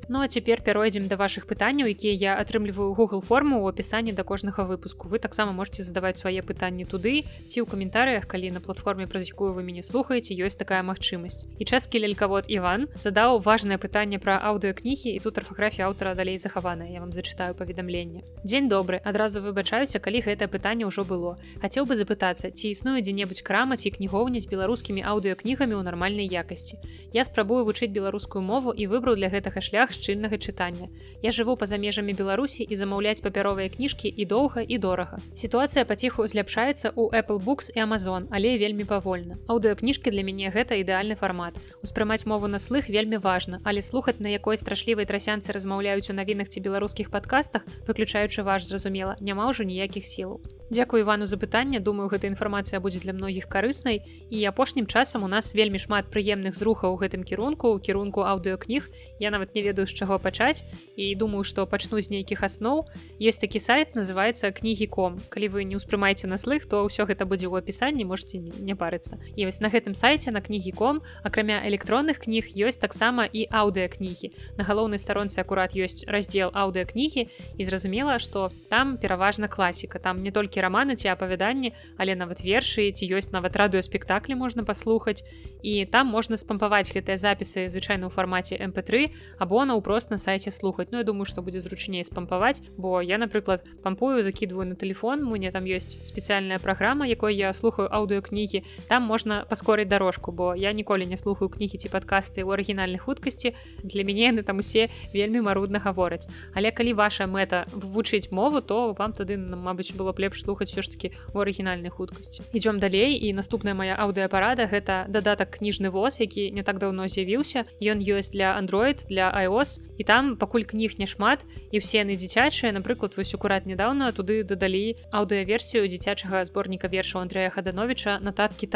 Ну 0.08 0.20
а 0.20 0.28
цяпер 0.28 0.62
пяройдзем 0.62 1.08
да 1.10 1.16
вашых 1.18 1.50
пытанняў 1.50 1.90
якія 1.90 2.14
я 2.14 2.32
атрымліваю 2.38 2.94
Google 2.94 3.18
форму 3.26 3.58
ў 3.58 3.74
апісанні 3.74 4.12
да 4.14 4.22
кожнага 4.22 4.62
выпуску 4.62 5.10
вы 5.10 5.18
таксама 5.18 5.50
можете 5.50 5.82
задаваць 5.82 6.22
свае 6.22 6.46
пытанні 6.46 6.86
туды 6.86 7.26
ці 7.50 7.58
ў 7.58 7.66
каментарыях 7.66 8.30
калі 8.30 8.54
на 8.54 8.62
платформе 8.62 9.10
праз 9.10 9.26
якую 9.26 9.50
вы 9.58 9.66
мяне 9.66 9.82
слухаеце 9.82 10.30
ёсць 10.38 10.54
такая 10.54 10.86
магчымасць 10.86 11.50
і 11.58 11.66
часткі 11.66 11.98
лялькавод 12.06 12.46
Іван 12.46 12.86
задаў 12.94 13.42
важное 13.42 13.82
пытанне 13.82 14.22
пра 14.22 14.38
аўдыокнігі 14.38 15.10
і 15.10 15.18
тут 15.18 15.42
арфаграфія 15.42 15.90
аўтара 15.90 16.14
далей 16.14 16.38
захаваная. 16.38 16.86
Я 16.86 17.02
вам 17.02 17.10
зачытаю 17.10 17.58
паведамленне 17.58 18.22
дзень 18.46 18.70
добры 18.70 19.02
адразу 19.02 19.42
выбачаюся 19.42 19.98
калі 19.98 20.22
гэтае 20.22 20.46
пытанне 20.46 20.86
ўжо 20.86 21.02
было. 21.02 21.34
Хацеў 21.58 21.82
бы 21.82 21.98
запытацца 21.98 22.54
ці 22.54 22.70
існуе 22.70 23.02
дзе-небудзь 23.02 23.42
крама 23.42 23.74
ці 23.74 23.90
кнігоўні 23.90 24.38
з 24.38 24.46
беларускімі 24.46 25.02
аўдыокнігамі 25.02 25.74
ў 25.74 25.82
нармальнай 25.82 26.30
якасці 26.30 26.78
я 27.10 27.26
спрабую 27.26 27.66
вучыць 27.66 27.90
беларускую 27.90 28.46
мову 28.46 28.70
і 28.70 28.86
выбраў 28.86 29.18
для 29.18 29.34
гэтага 29.34 29.58
шлях 29.58 29.95
шчыльнага 29.96 30.36
чытання. 30.36 30.88
Я 31.24 31.32
жыву 31.32 31.56
па-за 31.56 31.80
межамі 31.80 32.12
беларусі 32.12 32.62
і 32.68 32.76
замаўляць 32.76 33.24
папяровыя 33.24 33.72
кніжкі 33.72 34.12
і 34.12 34.28
доўга 34.28 34.60
і 34.62 34.78
дорага. 34.78 35.18
Сітуацыя 35.34 35.88
паціху 35.88 36.28
зляпшаецца 36.28 36.92
у 36.94 37.08
apple 37.10 37.40
books 37.40 37.72
і 37.72 37.80
amazon 37.82 38.28
але 38.30 38.56
вельмі 38.60 38.84
павольна. 38.84 39.40
Аўдыокніжкі 39.48 40.12
для 40.12 40.22
мяне 40.22 40.52
гэта 40.52 40.76
ідэальны 40.76 41.16
фармат. 41.16 41.56
Успрымаць 41.80 42.28
мову 42.28 42.46
на 42.46 42.60
слых 42.60 42.92
вельмі 42.92 43.16
важна 43.16 43.60
але 43.64 43.82
слухаць 43.82 44.20
на 44.20 44.28
якой 44.28 44.60
страшлівай 44.60 45.08
трасянцы 45.08 45.56
размаўляюць 45.56 46.10
у 46.10 46.18
навінах 46.20 46.52
ці 46.52 46.60
беларускіх 46.60 47.10
падкастах 47.10 47.64
выключаючы 47.88 48.42
ваш 48.42 48.68
зразумела 48.68 49.16
няма 49.20 49.48
ўжо 49.50 49.64
ніякіх 49.64 50.04
сілаў 50.04 50.40
Дзякую 50.70 51.06
Івану 51.06 51.26
за 51.26 51.38
пытанне. 51.38 51.78
Думаю 51.78 52.10
гэта 52.10 52.26
інфармацыя 52.26 52.82
будзе 52.82 52.98
для 52.98 53.14
многіх 53.14 53.46
карыснай. 53.46 54.02
І 54.30 54.42
апошнім 54.50 54.90
часам 54.90 55.22
у 55.22 55.28
нас 55.30 55.54
вельмі 55.54 55.78
шмат 55.78 56.10
прыемных 56.10 56.58
зрухаў 56.58 56.94
у 56.94 56.98
гэтым 56.98 57.22
кірунку 57.22 57.70
у 57.70 57.78
кірунку 57.78 58.26
аўдыокніг 58.26 58.90
я 59.22 59.30
нават 59.30 59.54
не 59.54 59.62
ведаю 59.62 59.86
з 59.86 59.94
чаго 59.94 60.18
пачаць. 60.18 60.66
І 60.98 61.14
думаю 61.14 61.46
што 61.46 61.70
пачну 61.70 62.02
з 62.02 62.10
нейкіх 62.10 62.42
асноў. 62.42 62.90
Есть 63.22 63.40
такі 63.40 63.62
сайт 63.62 63.94
называется 63.94 64.50
кнігі 64.50 64.86
ком. 64.90 65.22
Калі 65.30 65.54
вы 65.54 65.62
не 65.62 65.78
ўспрымаеце 65.78 66.26
на 66.26 66.34
слых 66.34 66.66
то 66.66 66.82
ўсё 66.82 67.06
гэта 67.06 67.30
будзе 67.30 67.46
ў 67.46 67.62
апісанні 67.62 68.02
можете 68.02 68.42
не 68.42 68.74
парыцца. 68.74 69.22
І 69.38 69.46
вось 69.46 69.62
на 69.62 69.70
гэтым 69.70 69.94
сайце 69.94 70.34
на 70.34 70.42
кнігі 70.42 70.74
ком 70.74 70.98
акрамя 71.22 71.62
электронных 71.62 72.26
кніг 72.26 72.50
ёсць 72.58 72.82
таксама 72.82 73.22
і 73.22 73.46
аўдыакнігі 73.54 74.58
на 74.58 74.66
галоўнай 74.66 74.98
старонцы 74.98 75.38
акурат 75.38 75.78
ёсць 75.78 76.02
раздзел 76.10 76.50
аўдыакнігі 76.50 77.30
і 77.54 77.62
зразумела 77.62 78.18
што 78.18 78.50
там 78.66 78.98
пераважна 78.98 79.46
класіка. 79.46 80.02
Там 80.02 80.26
не 80.26 80.34
толькі 80.34 80.55
толькі 80.56 80.64
раманы 80.64 80.96
ці 80.96 81.12
апавяданні 81.12 81.72
але 82.00 82.16
нават 82.16 82.40
вершы 82.40 82.88
ці 82.88 83.04
ёсць 83.12 83.32
нават 83.32 83.56
радыёспектаклі 83.60 84.40
можна 84.40 84.64
паслухаць 84.64 85.20
і 85.62 85.84
там 85.86 86.06
можна 86.06 86.36
спампаваць 86.36 86.92
гэтыя 86.92 87.16
запісы 87.16 87.68
звычайна 87.68 88.06
ў 88.06 88.10
фармаце 88.10 88.56
mp3 88.56 89.10
або 89.38 89.64
наўпрост 89.64 90.10
на 90.10 90.18
сайце 90.18 90.50
слухаць 90.50 90.88
Ну 90.92 90.98
я 90.98 91.04
думаю 91.04 91.24
што 91.24 91.42
будзе 91.42 91.60
зручней 91.60 92.04
спампаваць 92.04 92.62
бо 92.76 93.00
я 93.00 93.18
напрыклад 93.18 93.64
пампую 93.82 94.22
закидываю 94.22 94.66
на 94.66 94.76
телефон 94.76 95.24
мне 95.24 95.50
там 95.50 95.64
ёсць 95.64 95.98
спецыяльная 96.02 96.58
праграма 96.58 97.06
якой 97.06 97.34
я 97.36 97.52
слухаю 97.52 97.88
аўдыокнігі 97.88 98.62
там 98.88 99.02
можна 99.02 99.46
паскорыць 99.48 99.88
дорожку 99.88 100.32
бо 100.32 100.54
я 100.54 100.72
ніколі 100.72 101.06
не 101.06 101.16
слухаю 101.16 101.48
кнігі 101.48 101.78
ці 101.78 101.88
падкасты 101.88 102.44
ў 102.44 102.52
арыгінальнай 102.52 102.98
хуткасці 102.98 103.54
для 103.82 104.04
мяне 104.04 104.30
яны 104.30 104.42
там 104.42 104.58
усе 104.58 104.90
вельмі 105.14 105.40
марудна 105.40 105.78
гавораць 105.78 106.28
але 106.54 106.70
калі 106.70 106.92
ваша 106.94 107.26
мэта 107.26 107.66
вывучыць 107.72 108.30
мову 108.30 108.60
то 108.60 108.92
вам 108.92 109.12
тады 109.12 109.36
Мабыць 109.36 109.94
было 109.94 110.12
б 110.12 110.20
лепш 110.26 110.42
слухаць 110.42 110.70
все 110.70 110.82
ж 110.82 110.90
таки 110.90 111.12
у 111.34 111.40
арыгінальнай 111.40 111.90
хуткасці. 111.90 112.42
Ідём 112.52 112.78
далей 112.78 113.16
і 113.16 113.32
наступная 113.32 113.74
моя 113.74 113.96
аўдыапарада 113.96 114.66
гэта 114.66 115.06
дадатак 115.08 115.55
кніжны 115.58 115.90
воз 115.90 116.20
які 116.20 116.52
не 116.52 116.62
так 116.62 116.78
давно 116.78 117.08
з'явіўся. 117.08 117.66
Ён 117.82 118.00
ёсць 118.00 118.30
для 118.32 118.56
android 118.56 119.04
для 119.10 119.28
iOS. 119.34 119.82
І 119.98 120.04
там 120.04 120.36
пакуль 120.36 120.64
кніг 120.64 120.96
няшмат 120.98 121.44
і 121.72 121.78
все 121.78 122.06
яны 122.06 122.16
дзіцячыя. 122.16 122.72
Напрыклад 122.72 123.16
вось 123.16 123.34
акурат 123.34 123.66
нядаўна 123.66 124.12
туды 124.12 124.44
дадалі 124.44 124.96
аўдыаверсію 125.12 125.84
дзіцячага 125.84 126.44
зборніка 126.46 126.88
вершаў 126.88 127.26
Андрэя 127.26 127.50
хадановича 127.50 128.20
на 128.22 128.32
таткі 128.32 128.68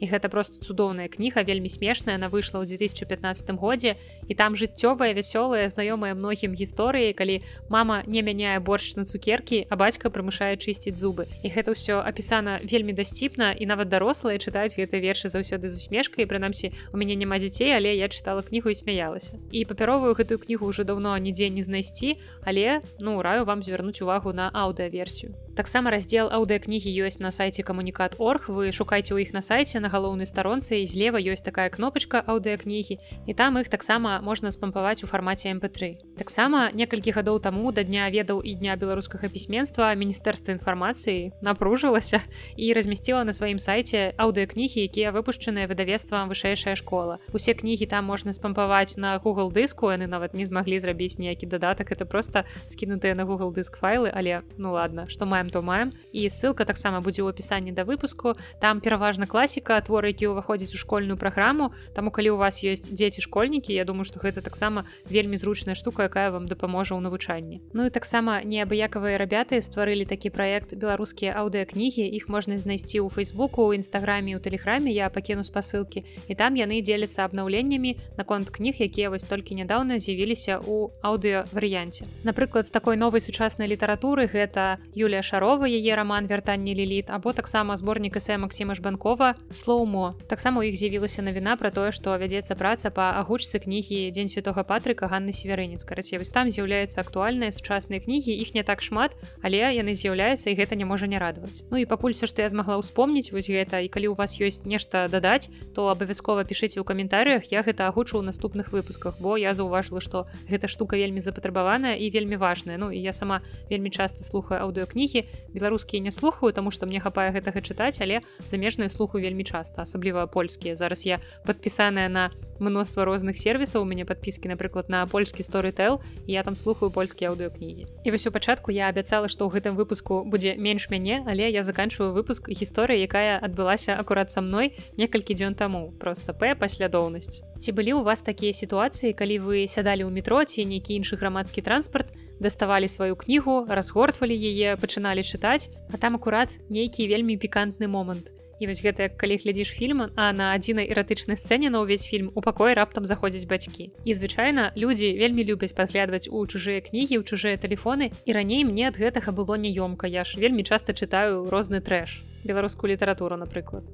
і 0.00 0.04
гэта 0.06 0.28
просто 0.28 0.64
цудоўная 0.64 1.08
кніга 1.08 1.42
вельмі 1.42 1.68
смешная. 1.68 2.16
Она 2.16 2.28
выйшла 2.28 2.62
ў 2.62 2.78
2015 2.78 3.50
годзе. 3.58 3.96
І 4.28 4.34
там 4.34 4.56
жыццёвая 4.56 5.12
вясёлая 5.12 5.68
знаёмая 5.68 6.14
многім 6.14 6.54
гісторыі 6.54 7.12
калі 7.12 7.42
мама 7.68 8.02
не 8.06 8.22
мяняе 8.22 8.60
борщ 8.60 8.96
на 8.96 9.04
цукеркі 9.04 9.66
а 9.68 9.76
бацька 9.76 10.10
прымушае 10.10 10.56
чысціць 10.56 10.96
зуб 10.96 11.08
зубы. 11.08 11.26
І 11.42 11.48
гэта 11.48 11.72
ўсё 11.72 12.04
апісана 12.04 12.60
вельмі 12.62 12.92
дасціпна 12.92 13.52
і 13.56 13.64
нават 13.66 13.88
дарослыя 13.88 14.36
чытаюць 14.38 14.76
гэты 14.76 15.00
вершы 15.00 15.32
заўсёды 15.32 15.68
з 15.68 15.80
усмешкай 16.08 16.26
прынамсі 16.26 16.72
у 16.92 16.96
мяне 16.96 17.16
няма 17.16 17.38
дзяцей 17.38 17.76
але 17.76 17.92
я 17.94 18.08
чытала 18.08 18.42
кнігу 18.42 18.70
і 18.70 18.74
смяялася 18.74 19.36
і 19.52 19.64
папяровую 19.64 20.14
гэтую 20.16 20.40
кнігу 20.40 20.72
ўжо 20.72 20.84
даўно 20.84 21.16
нідзе 21.18 21.50
не 21.50 21.62
знайсці 21.62 22.16
але 22.44 22.80
ну 22.98 23.20
раю 23.22 23.44
вам 23.44 23.62
звярнуць 23.62 24.00
увагу 24.00 24.32
на 24.32 24.50
аўдыаверсію 24.50 25.36
таксама 25.58 25.90
раздзел 25.90 26.30
аўдыакнігі 26.30 26.86
ёсць 27.02 27.18
на 27.18 27.34
сайце 27.34 27.66
камунікат 27.66 28.14
орг 28.22 28.46
вы 28.46 28.70
шукайце 28.70 29.10
ў 29.10 29.26
іх 29.26 29.34
на 29.34 29.42
сайце 29.42 29.82
на 29.82 29.90
галоўнай 29.90 30.30
старонцы 30.30 30.78
і 30.78 30.86
злева 30.86 31.18
ёсць 31.18 31.42
такая 31.42 31.66
кнопачка 31.66 32.22
аўдыакнігі 32.22 32.94
і 33.26 33.32
там 33.34 33.58
іх 33.58 33.66
таксама 33.66 34.22
можна 34.22 34.54
спампаваць 34.54 35.02
у 35.02 35.10
фармаце 35.10 35.50
mp3 35.50 36.14
таксама 36.14 36.70
некалькі 36.70 37.10
гадоў 37.10 37.42
таму 37.42 37.74
да 37.74 37.82
дня 37.82 38.06
ведаў 38.06 38.38
і 38.38 38.54
дня 38.54 38.78
беларускага 38.78 39.26
пісьменства 39.26 39.90
міністэрства 39.98 40.54
інфармацыі 40.54 41.34
напружылася 41.42 42.22
і 42.54 42.70
размясціла 42.78 43.26
на 43.26 43.34
сваім 43.34 43.58
сайце 43.58 44.14
аўдыакнігі 44.14 44.86
якія 44.86 45.10
выпушчаныя 45.10 45.66
выдавецтвам 45.66 46.30
вышэйшая 46.30 46.78
школа. 46.78 47.18
Усе 47.34 47.58
кнігі 47.58 47.90
там 47.90 48.06
можна 48.06 48.30
спампаваць 48.30 48.94
на 48.94 49.18
google 49.18 49.50
дыску 49.50 49.90
яны 49.90 50.06
нават 50.06 50.38
не 50.38 50.46
змаглі 50.46 50.78
зрабіць 50.78 51.18
ніякі 51.18 51.50
дадатак 51.50 51.90
это 51.90 52.06
просто 52.06 52.46
скінутыя 52.70 53.18
на 53.18 53.26
google 53.26 53.50
дыск 53.50 53.82
файлы 53.82 54.14
але 54.14 54.46
ну 54.54 54.78
ладно 54.78 55.10
что 55.10 55.26
маем 55.26 55.47
то 55.50 55.62
маем 55.62 55.92
і 56.12 56.28
ссылка 56.28 56.64
таксама 56.64 57.00
будзе 57.00 57.22
ў 57.22 57.30
опісанні 57.32 57.72
да 57.72 57.84
выпуску. 57.84 58.36
Там 58.60 58.80
пераважна 58.80 59.26
класіка 59.26 59.80
творы 59.80 60.12
які 60.12 60.32
ўваходзіць 60.32 60.74
у 60.74 60.78
школьную 60.78 61.16
праграму. 61.16 61.72
Таму 61.94 62.10
калі 62.10 62.34
у 62.34 62.36
вас 62.36 62.60
ёсць 62.64 62.90
дзеці 62.90 63.22
школьнікі 63.22 63.72
Я 63.72 63.84
думаю 63.84 64.04
что 64.04 64.20
гэта 64.20 64.42
таксама 64.42 64.84
вельмі 65.08 65.36
зручная 65.36 65.74
штука 65.74 66.08
якая 66.08 66.30
вам 66.30 66.48
дапаможа 66.48 66.94
ў 66.94 67.00
навучанні. 67.00 67.60
Ну 67.72 67.86
і 67.86 67.90
таксама 67.90 68.42
неабыякавыя 68.44 69.18
рабяты 69.18 69.62
стварылі 69.62 70.04
такі 70.04 70.30
праект 70.30 70.74
беларускія 70.74 71.34
аўдыакнігі 71.38 72.04
іх 72.04 72.28
можна 72.28 72.58
знайсці 72.58 73.00
ў 73.00 73.08
фейсбуку 73.08 73.68
у 73.68 73.74
нстаграме 73.74 74.36
у 74.36 74.40
тэлеграме. 74.40 74.90
Я 74.92 75.08
пакіну 75.08 75.44
спасылкі 75.44 76.04
і 76.28 76.34
там 76.34 76.54
яны 76.54 76.80
дзеляцца 76.82 77.24
абнаўленнямі 77.24 77.96
наконт 78.16 78.50
кніг 78.50 78.80
якія 78.80 79.10
вось 79.10 79.24
толькі 79.24 79.54
нядаўна 79.54 79.98
з'явіліся 79.98 80.60
у 80.64 80.90
аўдыо 81.02 81.44
варыянце 81.52 82.06
напрыклад 82.24 82.66
з 82.66 82.74
такой 82.74 82.96
новай 82.96 83.20
сучаснай 83.20 83.68
літаратуры 83.68 84.26
гэта 84.26 84.78
Юлія 84.94 85.22
ша 85.22 85.37
шарова 85.38 85.70
яе 85.70 85.94
роман 85.94 86.26
вяртанне 86.26 86.74
ліліт 86.74 87.14
або 87.14 87.30
таксама 87.30 87.76
зборнік 87.78 88.18
эсэ 88.18 88.42
Масіма 88.42 88.74
жбанкова 88.74 89.38
слоумо 89.54 90.18
таксама 90.26 90.58
у 90.58 90.66
іх 90.66 90.74
з'явілася 90.74 91.22
навіна 91.22 91.54
пра 91.54 91.70
тое 91.70 91.94
што 91.94 92.18
вядзецца 92.18 92.58
праца 92.58 92.90
па 92.90 93.14
агучцы 93.22 93.62
кнігі 93.62 94.10
дзень 94.10 94.34
святого 94.34 94.66
патрыка 94.66 95.06
Ганны 95.06 95.30
северынец. 95.30 95.86
Караце 95.86 96.18
вось 96.18 96.34
там 96.34 96.50
з'яўляецца 96.50 96.98
актуальныя 96.98 97.54
сучасныя 97.54 98.02
кнігі 98.02 98.34
іх 98.34 98.50
не 98.58 98.66
так 98.66 98.82
шмат 98.82 99.14
але 99.38 99.62
яны 99.62 99.94
з'яўляюцца 99.94 100.50
і 100.50 100.58
гэта 100.58 100.74
не 100.74 100.82
можа 100.82 101.06
не 101.06 101.22
радаваць. 101.22 101.62
Ну 101.70 101.78
і 101.78 101.86
пакуль 101.86 102.18
все 102.18 102.26
што 102.26 102.42
я 102.42 102.50
змагла 102.50 102.82
ўспомніць 102.82 103.30
вось 103.30 103.46
гэта 103.46 103.78
і 103.78 103.86
калі 103.86 104.10
у 104.10 104.18
вас 104.18 104.42
ёсць 104.42 104.66
нешта 104.66 105.06
дадаць 105.06 105.54
то 105.70 105.86
абавязкова 105.86 106.42
пішыце 106.42 106.82
ў 106.82 106.84
каментарыях 106.84 107.46
я 107.54 107.62
гэта 107.62 107.86
агучу 107.86 108.18
ў 108.18 108.26
наступных 108.26 108.74
выпусках 108.74 109.22
бо 109.22 109.38
я 109.38 109.54
заўважыла 109.54 110.02
што 110.02 110.26
гэта 110.50 110.66
штука 110.66 110.98
вельмі 110.98 111.22
запатрабаваная 111.22 111.94
і 111.94 112.10
вельмі 112.10 112.34
важная. 112.34 112.74
Ну 112.74 112.90
і 112.90 112.98
я 112.98 113.14
сама 113.14 113.46
вельмі 113.70 113.94
часта 113.94 114.26
слухаю 114.26 114.66
аўдыокнігі 114.66 115.17
беларускія 115.54 116.02
не 116.02 116.10
слухаю 116.10 116.52
тому 116.52 116.70
что 116.70 116.86
мне 116.86 117.00
хапае 117.00 117.32
гэтага 117.32 117.60
чытаць 117.60 117.98
але 118.00 118.20
замежныя 118.50 118.90
слуху 118.90 119.18
вельмі 119.18 119.44
часта 119.44 119.82
асабліва 119.82 120.26
польскія. 120.26 120.76
Зараз 120.76 121.06
я 121.06 121.20
подпісаная 121.46 122.08
на 122.08 122.30
мноства 122.58 123.04
розных 123.04 123.38
сервісаў 123.38 123.82
у 123.82 123.88
мяне 123.88 124.04
подпіскі 124.04 124.48
напрыклад 124.48 124.88
на 124.88 125.06
польскі 125.06 125.42
storytel 125.42 126.00
я 126.26 126.42
там 126.42 126.56
слухаю 126.56 126.90
польскія 126.90 127.30
аўдыокнігі 127.30 127.86
і 128.04 128.10
вось 128.10 128.26
у 128.26 128.32
пачатку 128.32 128.70
я 128.70 128.88
абяцала 128.88 129.28
што 129.28 129.46
ў 129.46 129.54
гэтым 129.58 129.78
выпуску 129.78 130.24
будзе 130.26 130.56
менш 130.58 130.90
мяне 130.90 131.22
але 131.26 131.50
я 131.50 131.62
заканчиваю 131.62 132.12
выпуск 132.12 132.50
гісторыі 132.50 132.98
якая 132.98 133.38
адбылася 133.38 133.94
акурат 133.94 134.30
са 134.34 134.40
мной 134.40 134.74
некалькі 134.96 135.34
дзён 135.34 135.54
таму. 135.54 135.92
Просто 136.00 136.34
п 136.34 136.54
паслядоўнасць. 136.54 137.40
Ці 137.58 137.72
былі 137.72 137.98
у 137.98 138.02
вас 138.02 138.22
такія 138.22 138.52
сітуацыі 138.52 139.14
калі 139.14 139.38
вы 139.46 139.66
сядалі 139.66 140.06
ў 140.06 140.10
метро 140.10 140.42
ці 140.44 140.64
нейкі 140.64 140.98
іншы 140.98 141.16
грамадскі 141.16 141.62
транспарт 141.62 142.10
даставалі 142.40 142.88
сваю 142.88 143.16
кнігу 143.16 143.66
разгортвалі 143.68 144.34
яе 144.34 144.76
пачыналі 144.76 145.22
чытаць 145.22 145.70
а 145.92 145.96
там 145.96 146.16
акурат 146.16 146.50
нейкі 146.70 147.08
вельмі 147.08 147.36
пікантны 147.36 147.88
момант. 147.88 148.32
І 148.58 148.66
вось 148.66 148.82
гэта 148.82 149.06
калі 149.14 149.38
глядзіш 149.38 149.70
фільм 149.70 150.10
а 150.16 150.32
на 150.34 150.50
адзінай 150.54 150.90
эратычнай 150.90 151.38
сцэне 151.38 151.70
на 151.70 151.82
ўвесь 151.86 152.06
фільм 152.10 152.34
у 152.34 152.42
пакоі 152.42 152.74
раптам 152.74 153.06
заходзяць 153.06 153.46
бацькі. 153.46 153.94
І 154.02 154.14
звычайна 154.18 154.74
людзі 154.74 155.14
вельмі 155.14 155.46
любяць 155.46 155.74
падглядваць 155.78 156.26
у 156.26 156.42
чужыя 156.42 156.82
кнігі 156.82 157.22
ў 157.22 157.22
чужыя 157.22 157.54
тэлефоны 157.54 158.10
і 158.26 158.30
раней 158.34 158.66
мне 158.66 158.90
ад 158.90 158.98
гэтага 158.98 159.30
было 159.30 159.54
няёмка. 159.54 160.10
Я 160.10 160.26
ж 160.26 160.42
вельмі 160.42 160.66
часта 160.66 160.90
чытаю 160.90 161.46
розны 161.46 161.78
трэш. 161.78 162.26
Беларускую 162.42 162.90
літаратуру 162.90 163.38
напрыклад. 163.38 163.86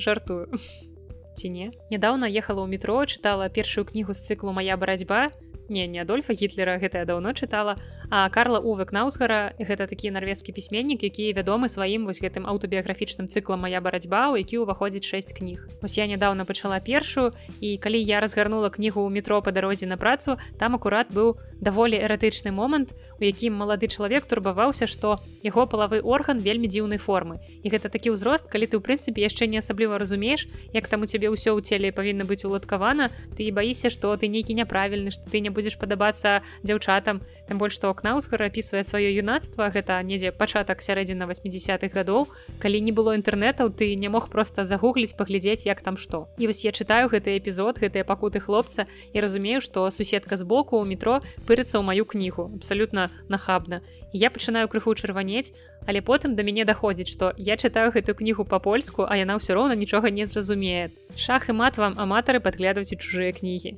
Жартую. 0.00 0.48
Ці 1.36 1.48
не? 1.52 1.70
Нядаўна 1.92 2.24
ехала 2.24 2.64
ў 2.64 2.72
метро 2.72 3.04
чытала 3.04 3.52
першую 3.52 3.84
кнігу 3.84 4.16
з 4.16 4.24
цыклу 4.24 4.56
моя 4.56 4.80
барацьба 4.80 5.28
не 5.70 5.86
не 5.86 6.02
адольфа 6.02 6.36
гітлера 6.42 6.76
гэта 6.82 7.04
я 7.04 7.08
даўно 7.10 7.32
чытала 7.32 7.78
а 8.10 8.28
Карла 8.28 8.58
увек 8.58 8.90
наузгара 8.92 9.54
гэта 9.54 9.86
такі 9.86 10.10
нарвежскі 10.10 10.50
пісьменнік 10.50 11.02
які 11.06 11.30
вядомы 11.30 11.70
сваім 11.70 12.10
вось 12.10 12.18
гэтым 12.18 12.42
аўтабіяграфічным 12.42 13.30
цыклам 13.30 13.62
моя 13.62 13.78
барацьба 13.80 14.34
у 14.34 14.36
які 14.36 14.66
ўваходзіць 14.66 15.06
6 15.06 15.30
кніг. 15.38 15.62
Вось 15.78 15.94
я 15.94 16.10
нядаўна 16.10 16.42
пачала 16.44 16.82
першую 16.82 17.30
і 17.62 17.78
калі 17.78 18.02
я 18.02 18.18
разгарнула 18.18 18.74
кнігу 18.74 19.06
ў 19.06 19.14
метро 19.14 19.38
па 19.38 19.54
дарозе 19.54 19.86
на 19.86 19.94
працу 19.94 20.42
там 20.58 20.74
акурат 20.74 21.14
быў 21.14 21.38
даволі 21.62 22.02
эратычны 22.02 22.50
момант 22.50 22.90
у 23.20 23.22
якім 23.22 23.54
малады 23.54 23.86
чалавек 23.86 24.26
турбаваўся 24.26 24.90
што 24.90 25.22
яго 25.46 25.70
палавы 25.70 26.02
орган 26.02 26.42
вельмі 26.42 26.66
дзіўнай 26.66 26.98
формы. 26.98 27.38
І 27.62 27.70
гэта 27.70 27.92
такі 27.94 28.18
ўзрост 28.18 28.50
калі 28.50 28.66
ты 28.66 28.74
ў 28.74 28.82
прынцыпе 28.82 29.22
яшчэ 29.22 29.46
не 29.46 29.62
асабліва 29.62 30.02
разумееш 30.02 30.50
як 30.74 30.90
там 30.90 31.04
у 31.04 31.06
цябе 31.06 31.30
ўсё 31.30 31.54
ў 31.54 31.62
целе 31.62 31.94
павінна 31.94 32.26
быць 32.26 32.42
уладкавана 32.42 33.14
ты 33.38 33.46
баіся 33.54 33.86
што 33.86 34.18
ты 34.18 34.26
нейкі 34.26 34.58
няправільны 34.58 35.14
што 35.14 35.30
ты 35.30 35.38
не 35.38 35.54
будзеш 35.54 35.78
падабацца 35.78 36.42
дзяўчатам 36.66 37.22
там 37.46 37.58
больш 37.60 37.76
што 37.76 37.92
кнаусгар 38.00 38.48
апісвае 38.48 38.80
сваё 38.80 39.12
юнацтва 39.20 39.68
гэта 39.68 40.00
недзе 40.00 40.32
пачатак 40.32 40.80
сярэдзіна 40.80 41.28
80-х 41.28 41.92
гадоў. 41.92 42.32
Калі 42.56 42.80
не 42.80 42.92
было 42.96 43.12
інтэрнетаў 43.12 43.68
ты 43.76 43.92
не 44.00 44.08
мог 44.08 44.32
просто 44.32 44.64
загугліць 44.64 45.12
паглядзець 45.12 45.68
як 45.68 45.84
там 45.84 46.00
што. 46.00 46.32
І 46.40 46.48
вось 46.48 46.64
я 46.64 46.72
чытаю 46.72 47.12
гэты 47.12 47.36
эпізод 47.36 47.78
гэтыя 47.84 48.08
пакуты 48.08 48.40
хлопца 48.40 48.88
і 49.12 49.20
разумею 49.20 49.60
што 49.60 49.84
суседка 49.92 50.40
збоку 50.40 50.80
ў 50.80 50.88
метро 50.88 51.20
пырыцца 51.44 51.76
ў 51.76 51.84
маю 51.84 52.08
кнігу. 52.08 52.48
Абсалютна 52.56 53.12
нахабна. 53.28 53.84
Я 54.16 54.32
пачынаю 54.32 54.66
крыху 54.72 54.96
чырванець 54.96 55.52
але 55.86 56.00
потым 56.00 56.34
да 56.36 56.42
мяне 56.42 56.64
даходзіць 56.64 57.12
што 57.12 57.32
я 57.36 57.60
чытаю 57.60 57.92
гэтую 57.92 58.16
кнігу 58.16 58.48
па-польску 58.48 59.04
а 59.04 59.20
яна 59.20 59.36
ўсё 59.36 59.54
роўна 59.54 59.76
нічога 59.76 60.08
не 60.08 60.24
зразумее. 60.24 60.90
Шах 61.16 61.48
і 61.48 61.56
мат 61.60 61.76
вам 61.76 62.00
аматары 62.00 62.40
падглядваць 62.40 62.92
у 62.92 62.96
чужыя 62.96 63.36
кнігі 63.36 63.76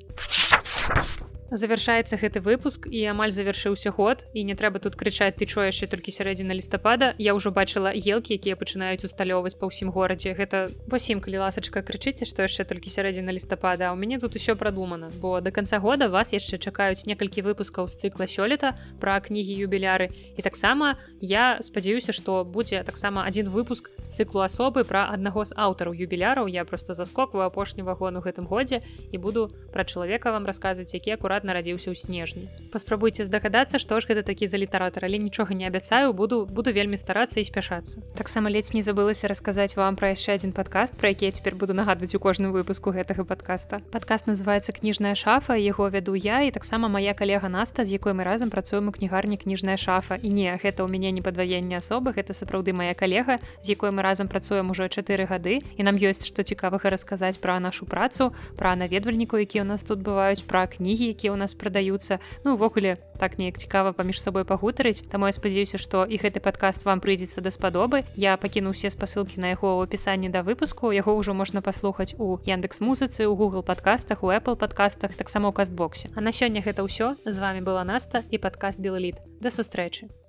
Завяршаецца 1.53 2.17
гэты 2.17 2.41
выпуск 2.41 2.89
і 2.89 3.01
амаль 3.13 3.29
завяршыўся 3.29 3.93
год 3.93 4.25
і 4.33 4.41
не 4.49 4.55
трэба 4.57 4.81
тут 4.81 4.97
крычаць 4.97 5.37
ты 5.37 5.45
чо 5.45 5.61
яшчэ 5.69 5.85
толькі 5.85 6.09
сярэдзіна 6.09 6.57
лістапада 6.57 7.13
я 7.21 7.37
ўжо 7.37 7.53
бачыла 7.53 7.93
елкі 7.93 8.41
якія 8.41 8.57
пачынаюць 8.57 9.05
усталёваць 9.05 9.61
па 9.61 9.69
ўсім 9.69 9.93
горадзе. 9.93 10.33
Гэта 10.33 10.73
восім 10.89 11.21
калі 11.21 11.45
ласачка 11.45 11.85
крычыце 11.85 12.25
што 12.25 12.49
яшчэ 12.49 12.65
толькі 12.65 12.89
сярэдзіна 12.89 13.37
лістапада 13.37 13.93
у 13.93 14.01
мяне 14.01 14.17
тут 14.17 14.33
усё 14.33 14.57
прадумана 14.57 15.13
бо 15.21 15.45
до 15.45 15.53
конца 15.53 15.77
года 15.77 16.09
вас 16.09 16.33
яшчэ 16.33 16.57
чакаюць 16.57 17.05
некалькі 17.05 17.45
выпускаў 17.45 17.85
з 17.85 18.01
цыкла 18.01 18.25
сёлета 18.25 18.73
пра 18.97 19.21
кнігі 19.21 19.53
юбіляры. 19.69 20.09
І 20.09 20.41
таксама 20.41 20.97
я 21.21 21.61
спадзяюся 21.61 22.17
што 22.17 22.49
будзе 22.49 22.81
таксама 22.81 23.29
один 23.29 23.53
выпуск 23.53 23.93
з 24.01 24.09
цыклу 24.09 24.41
асобы 24.41 24.89
пра 24.89 25.13
аднаго 25.13 25.45
з 25.45 25.53
аўтараў 25.53 25.93
юбіляраў. 25.93 26.49
Я 26.49 26.65
просто 26.65 26.97
заскокваю 26.97 27.45
апошні 27.45 27.85
вагон 27.85 28.17
у 28.17 28.25
гэтым 28.25 28.49
годзе 28.49 28.81
і 29.13 29.21
буду 29.21 29.53
пра 29.69 29.85
чалавека 29.85 30.33
вам 30.33 30.49
расказваць 30.49 30.97
які 30.97 31.21
акурат 31.21 31.42
акурат 31.43 31.45
нарадзіўся 31.45 31.91
ў 31.91 31.97
снежні 31.99 32.47
паспрабуйце 32.73 33.27
здагадацца 33.27 33.79
што 33.83 34.01
ж 34.01 34.07
гэта 34.09 34.23
такі 34.23 34.47
за 34.47 34.57
літаратар 34.57 35.05
але 35.05 35.19
нічога 35.19 35.55
не 35.55 35.67
абяцаю 35.67 36.15
буду 36.15 36.47
буду 36.47 36.73
вельмі 36.73 36.97
старацца 36.97 37.41
і 37.41 37.45
спяшацца 37.45 37.99
таксама 38.15 38.49
ледзь 38.49 38.73
не 38.73 38.83
забылася 38.83 39.29
расказаць 39.29 39.77
вам 39.77 39.97
пра 39.97 40.15
яшчэ 40.15 40.39
адзін 40.39 40.53
падкаст 40.55 40.95
пра 40.97 41.11
які 41.11 41.27
я 41.27 41.33
цяпер 41.33 41.55
буду 41.59 41.75
нагадваць 41.75 42.15
у 42.15 42.21
кожным 42.23 42.53
выпуску 42.53 42.95
гэтага 42.95 43.27
падкаста 43.27 43.83
падкаст 43.91 44.27
называется 44.27 44.73
кніжная 44.73 45.15
шафа 45.15 45.59
яго 45.59 45.91
вяду 45.91 46.15
я 46.15 46.47
і 46.47 46.55
таксама 46.55 46.89
моя 46.89 47.15
калега 47.15 47.49
наста 47.49 47.85
з 47.85 47.99
якой 47.99 48.15
мы 48.15 48.25
разам 48.25 48.51
працуем 48.51 48.89
у 48.89 48.93
кнігарні 48.93 49.37
кніжная 49.37 49.77
шафа 49.77 50.17
і 50.17 50.31
не 50.31 50.49
гэта 50.55 50.87
ў 50.87 50.89
мяне 50.89 51.11
не 51.11 51.23
падваенне 51.23 51.83
асобы 51.83 52.15
гэта 52.15 52.33
сапраўды 52.33 52.73
моя 52.73 52.95
калега 52.95 53.39
з 53.63 53.75
якой 53.75 53.91
мы 53.91 54.03
разам 54.03 54.29
працуем 54.29 54.71
ужо 54.71 54.89
чатыры 54.89 55.27
гады 55.27 55.61
і 55.77 55.83
нам 55.83 55.99
ёсць 55.99 56.25
што 56.27 56.47
цікавага 56.47 56.91
расказаць 56.91 57.37
пра 57.43 57.59
нашу 57.61 57.87
працу 57.87 58.33
пра 58.57 58.77
наведвальнікаў 58.77 59.45
якія 59.45 59.67
у 59.67 59.69
нас 59.69 59.83
тут 59.83 60.01
бываюць 60.01 60.45
пра 60.47 60.67
кнігі 60.67 61.13
якія 61.13 61.32
у 61.33 61.37
нас 61.37 61.55
прадаюцца 61.55 62.21
ну 62.45 62.55
увогуле 62.55 62.99
так 63.19 63.39
неяк 63.39 63.59
цікава 63.59 63.93
паміж 63.93 64.21
сабой 64.21 64.45
пагутарыць 64.45 65.03
таму 65.09 65.27
я 65.27 65.33
спадзяюся 65.33 65.79
што 65.79 66.05
і 66.05 66.21
гэты 66.21 66.41
падкаст 66.45 66.85
вам 66.85 67.01
прыйдзецца 67.01 67.41
даспадобы 67.41 68.05
я 68.17 68.37
пакіну 68.37 68.71
усе 68.71 68.91
спасылкі 68.91 69.41
на 69.41 69.53
яго 69.55 69.79
ў 69.79 69.85
опісанні 69.87 70.29
да 70.29 70.43
выпуску. 70.43 70.93
Яго 70.93 71.15
ўжо 71.17 71.35
можна 71.35 71.63
паслухаць 71.63 72.15
у 72.19 72.39
яндекс 72.45 72.81
музыцы 72.81 73.27
у 73.27 73.37
google 73.37 73.63
подкастах 73.63 74.23
у 74.23 74.33
apple 74.33 74.57
подкастах 74.57 75.15
таксама 75.15 75.49
у 75.49 75.53
кастбоксе. 75.53 76.11
А 76.17 76.21
на 76.21 76.33
сёння 76.33 76.63
гэта 76.65 76.83
ўсё 76.83 77.17
з 77.25 77.37
вами 77.39 77.61
была 77.61 77.85
наста 77.85 78.25
і 78.31 78.39
падкаст 78.39 78.79
белліт 78.79 79.21
да 79.41 79.51
сустрэчы 79.51 80.22